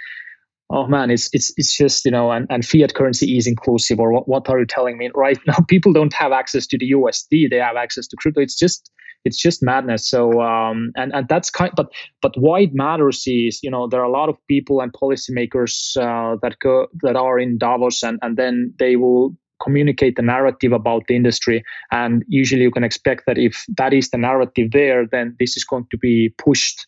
[0.69, 3.99] Oh man, it's it's it's just you know, and, and fiat currency is inclusive.
[3.99, 5.11] Or what, what are you telling me?
[5.15, 8.41] Right now, people don't have access to the USD; they have access to crypto.
[8.41, 8.91] It's just
[9.25, 10.09] it's just madness.
[10.09, 11.71] So um, and and that's kind.
[11.75, 11.91] But
[12.21, 15.97] but why it matters is you know there are a lot of people and policymakers
[15.97, 20.73] uh, that go that are in Davos and and then they will communicate the narrative
[20.73, 25.07] about the industry and usually you can expect that if that is the narrative there
[25.09, 26.85] then this is going to be pushed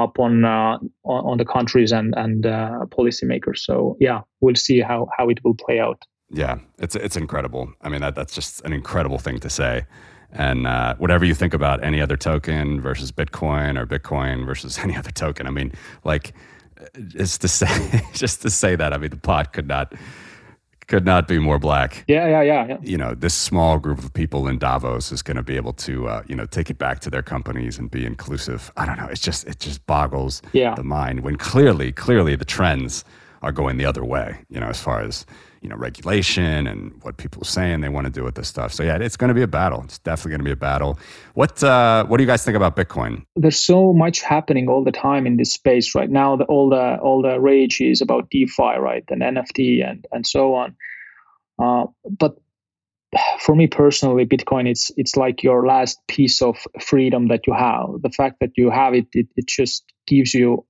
[0.00, 5.06] up on uh, on, the countries and and uh, policymakers so yeah we'll see how
[5.16, 7.72] how it will play out Yeah, it's it's incredible.
[7.82, 9.86] I mean, that that's just an incredible thing to say.
[10.32, 14.96] And uh, whatever you think about any other token versus Bitcoin or Bitcoin versus any
[14.96, 15.72] other token, I mean,
[16.04, 16.32] like
[17.08, 19.92] just to say just to say that, I mean, the pot could not
[20.90, 22.04] could not be more black.
[22.08, 22.78] yeah yeah yeah, yeah.
[22.82, 26.08] You know, this small group of people in Davos is going to be able to,
[26.08, 28.70] uh, you know, take it back to their companies and be inclusive.
[28.76, 29.06] I don't know.
[29.06, 30.74] It's just it just boggles Yeah.
[30.74, 33.04] the mind when clearly, clearly the trends
[33.40, 34.36] are going the other way.
[34.50, 35.24] You know, as far as
[35.62, 38.72] you know, regulation and what people are saying they want to do with this stuff.
[38.72, 39.82] So yeah, it's going to be a battle.
[39.84, 40.98] It's definitely going to be a battle.
[41.34, 43.24] What uh, What do you guys think about Bitcoin?
[43.36, 46.96] there's so much happening all the time in this space right now the, all the
[46.98, 50.76] all the rage is about defi right and nft and and so on
[51.62, 51.86] uh,
[52.18, 52.36] but
[53.40, 57.88] for me personally bitcoin it's it's like your last piece of freedom that you have
[58.02, 60.64] the fact that you have it it, it just gives you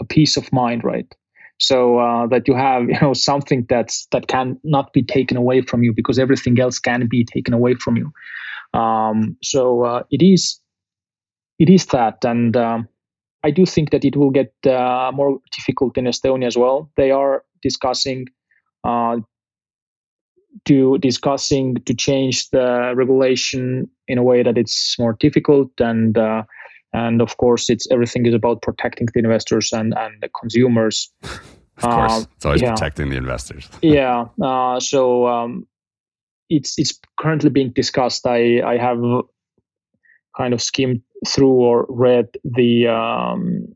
[0.00, 1.14] a peace of mind right
[1.60, 5.60] so uh, that you have you know something that's that can not be taken away
[5.60, 8.10] from you because everything else can be taken away from you.
[8.78, 10.60] Um, so uh, it is
[11.58, 12.88] it is that, and um,
[13.44, 16.90] I do think that it will get uh, more difficult in Estonia as well.
[16.96, 18.26] They are discussing
[18.82, 19.18] uh,
[20.64, 25.70] to discussing to change the regulation in a way that it's more difficult.
[25.78, 26.44] And uh,
[26.92, 31.12] and of course it's everything is about protecting the investors and and the consumers.
[31.22, 32.70] of course, uh, it's always yeah.
[32.70, 33.68] protecting the investors.
[33.82, 34.26] yeah.
[34.42, 35.66] Uh, so um,
[36.48, 38.26] it's it's currently being discussed.
[38.26, 39.00] I I have
[40.36, 43.68] kind of skimmed through or read the um,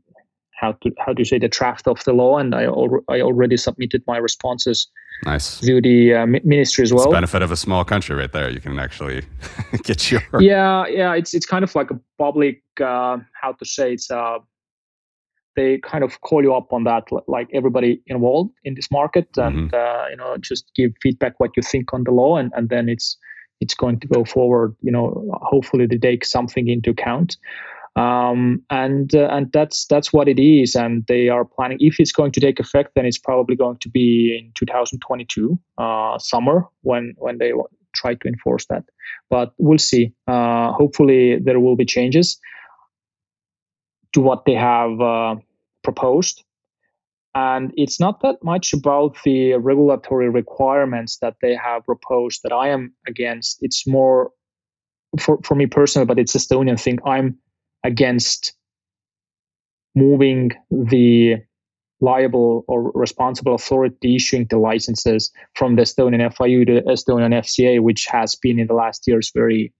[0.59, 3.21] how to how do you say the draft of the law, and I al- I
[3.21, 4.87] already submitted my responses.
[5.23, 5.59] Nice.
[5.61, 7.05] To the uh, ministry as well.
[7.05, 8.49] It's benefit of a small country, right there.
[8.49, 9.23] You can actually
[9.83, 10.21] get your.
[10.39, 11.15] Yeah, yeah.
[11.15, 12.61] It's it's kind of like a public.
[12.79, 14.39] Uh, how to say it's uh,
[15.55, 19.71] they kind of call you up on that, like everybody involved in this market, and
[19.71, 19.75] mm-hmm.
[19.75, 22.89] uh, you know, just give feedback what you think on the law, and and then
[22.89, 23.17] it's
[23.61, 24.75] it's going to go forward.
[24.81, 27.37] You know, hopefully they take something into account,
[27.95, 30.75] um, and uh, and that's that's what it is.
[30.75, 31.77] And they are planning.
[31.79, 36.17] If it's going to take effect, then it's probably going to be in 2022 uh,
[36.19, 37.53] summer when when they
[37.95, 38.83] try to enforce that.
[39.29, 40.13] But we'll see.
[40.27, 42.37] Uh, hopefully there will be changes
[44.13, 45.35] to what they have uh,
[45.83, 46.43] proposed.
[47.33, 52.69] And it's not that much about the regulatory requirements that they have proposed that I
[52.69, 53.59] am against.
[53.61, 54.31] It's more
[55.19, 56.99] for, for me personally, but it's Estonian thing.
[57.05, 57.37] I'm
[57.85, 58.53] against
[59.93, 61.35] moving the
[62.01, 68.07] liable or responsible authority issuing the licenses from the Estonian FIU to Estonian FCA, which
[68.07, 69.71] has been in the last years very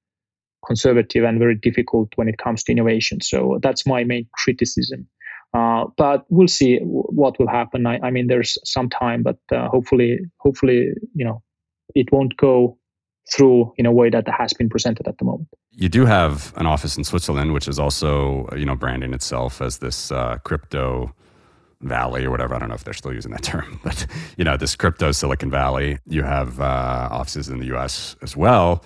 [0.65, 3.19] conservative and very difficult when it comes to innovation.
[3.21, 5.07] So that's my main criticism.
[5.53, 7.85] Uh, but we'll see what will happen.
[7.85, 11.41] I, I mean, there's some time, but uh, hopefully, hopefully, you know,
[11.95, 12.77] it won't go
[13.31, 15.49] through in a way that has been presented at the moment.
[15.71, 19.79] You do have an office in Switzerland, which is also, you know, branding itself as
[19.79, 21.13] this uh, crypto
[21.81, 22.55] valley or whatever.
[22.55, 24.05] I don't know if they're still using that term, but
[24.37, 25.99] you know, this crypto Silicon Valley.
[26.07, 28.15] You have uh, offices in the U.S.
[28.21, 28.83] as well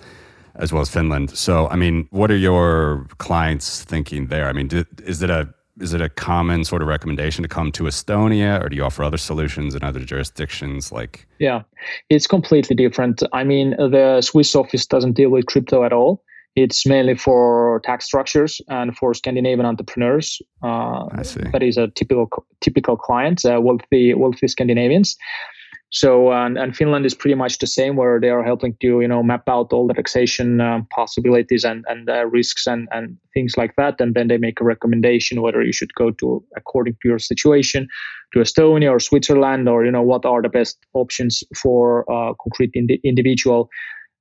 [0.56, 1.30] as well as Finland.
[1.36, 4.48] So, I mean, what are your clients thinking there?
[4.48, 7.72] I mean, do, is it a is it a common sort of recommendation to come
[7.72, 10.92] to Estonia, or do you offer other solutions in other jurisdictions?
[10.92, 11.62] Like, yeah,
[12.08, 13.22] it's completely different.
[13.32, 16.22] I mean, the Swiss office doesn't deal with crypto at all.
[16.56, 20.42] It's mainly for tax structures and for Scandinavian entrepreneurs.
[20.62, 21.42] Uh, I see.
[21.52, 25.16] That is a typical typical client, uh, wealthy wealthy Scandinavians.
[25.90, 29.08] So and, and Finland is pretty much the same, where they are helping to you
[29.08, 33.56] know map out all the taxation uh, possibilities and and uh, risks and and things
[33.56, 37.08] like that, and then they make a recommendation whether you should go to according to
[37.08, 37.88] your situation
[38.32, 42.70] to Estonia or Switzerland or you know what are the best options for uh, concrete
[42.74, 43.68] ind- individual.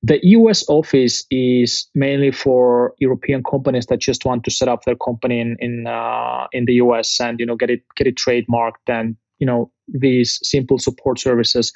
[0.01, 4.95] The US office is mainly for European companies that just want to set up their
[4.95, 8.88] company in in uh, in the US and you know get it get it trademarked
[8.88, 11.71] and you know these simple support services.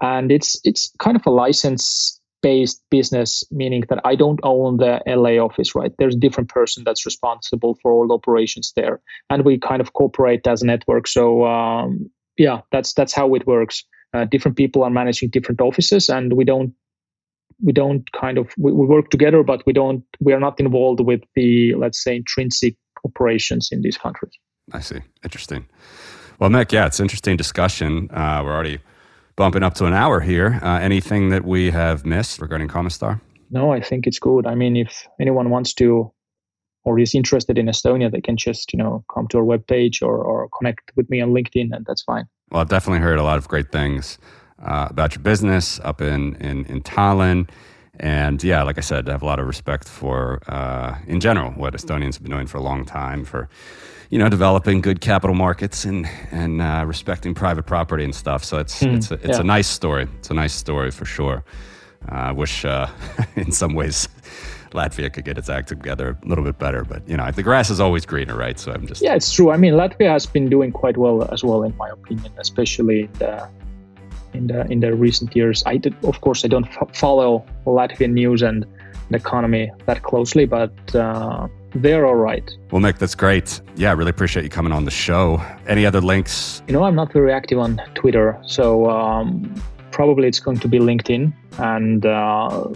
[0.00, 5.00] And it's it's kind of a license based business meaning that i don't own the
[5.06, 5.92] la office right?
[5.98, 9.00] There's a different person that's responsible for all the operations there.
[9.30, 11.06] And we kind of cooperate as a network.
[11.06, 13.82] So um, yeah that's that's how it works.
[14.12, 16.74] Uh, different people are managing different offices and we don't
[17.62, 21.00] we don't kind of we, we work together but we don't we are not involved
[21.00, 24.34] with the let's say intrinsic operations in these countries.
[24.70, 25.00] I see.
[25.22, 25.66] Interesting
[26.38, 28.10] well, Mick, yeah, it's interesting discussion.
[28.10, 28.78] Uh, we're already
[29.36, 30.58] bumping up to an hour here.
[30.62, 33.20] Uh, anything that we have missed regarding Commonstar?
[33.50, 34.46] No, I think it's good.
[34.46, 36.12] I mean, if anyone wants to
[36.84, 40.16] or is interested in Estonia, they can just you know come to our webpage or
[40.18, 42.26] or connect with me on LinkedIn, and that's fine.
[42.50, 44.18] Well, I've definitely heard a lot of great things
[44.62, 47.48] uh, about your business up in in, in Tallinn.
[48.00, 51.52] And yeah, like I said, I have a lot of respect for, uh, in general,
[51.52, 53.48] what Estonians have been doing for a long time for
[54.10, 58.44] you know, developing good capital markets and and uh, respecting private property and stuff.
[58.44, 59.40] So it's mm, it's a, it's yeah.
[59.40, 60.08] a nice story.
[60.18, 61.44] It's a nice story for sure.
[62.10, 62.88] Uh, I wish, uh,
[63.36, 64.08] in some ways,
[64.72, 66.84] Latvia could get its act together a little bit better.
[66.84, 68.58] But you know, the grass is always greener, right?
[68.58, 69.50] So I'm just yeah, it's true.
[69.50, 73.12] I mean, Latvia has been doing quite well as well, in my opinion, especially in
[73.14, 73.48] the
[74.34, 75.62] in the in the recent years.
[75.66, 78.66] I did, of course, I don't f- follow Latvian news and
[79.10, 82.50] the economy that closely, but uh, they're all right.
[82.70, 83.60] Well, Mick, that's great.
[83.76, 85.42] Yeah, I really appreciate you coming on the show.
[85.66, 86.62] Any other links?
[86.66, 89.54] You know, I'm not very active on Twitter, so um,
[89.90, 92.68] probably it's going to be LinkedIn, and uh,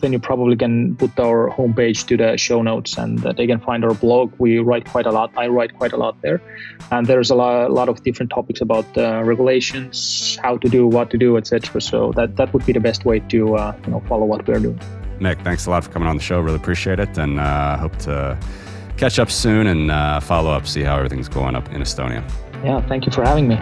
[0.00, 3.60] then you probably can put our homepage to the show notes, and uh, they can
[3.60, 4.32] find our blog.
[4.38, 5.32] We write quite a lot.
[5.36, 6.40] I write quite a lot there,
[6.90, 10.86] and there's a lot, a lot of different topics about uh, regulations, how to do,
[10.86, 11.80] what to do, etc.
[11.80, 14.60] So that that would be the best way to uh, you know follow what we're
[14.60, 14.80] doing.
[15.20, 16.40] Mick, thanks a lot for coming on the show.
[16.40, 18.38] Really appreciate it, and uh, hope to
[18.96, 22.28] catch up soon and uh, follow up, see how everything's going up in Estonia.
[22.64, 23.56] Yeah, thank you for having me.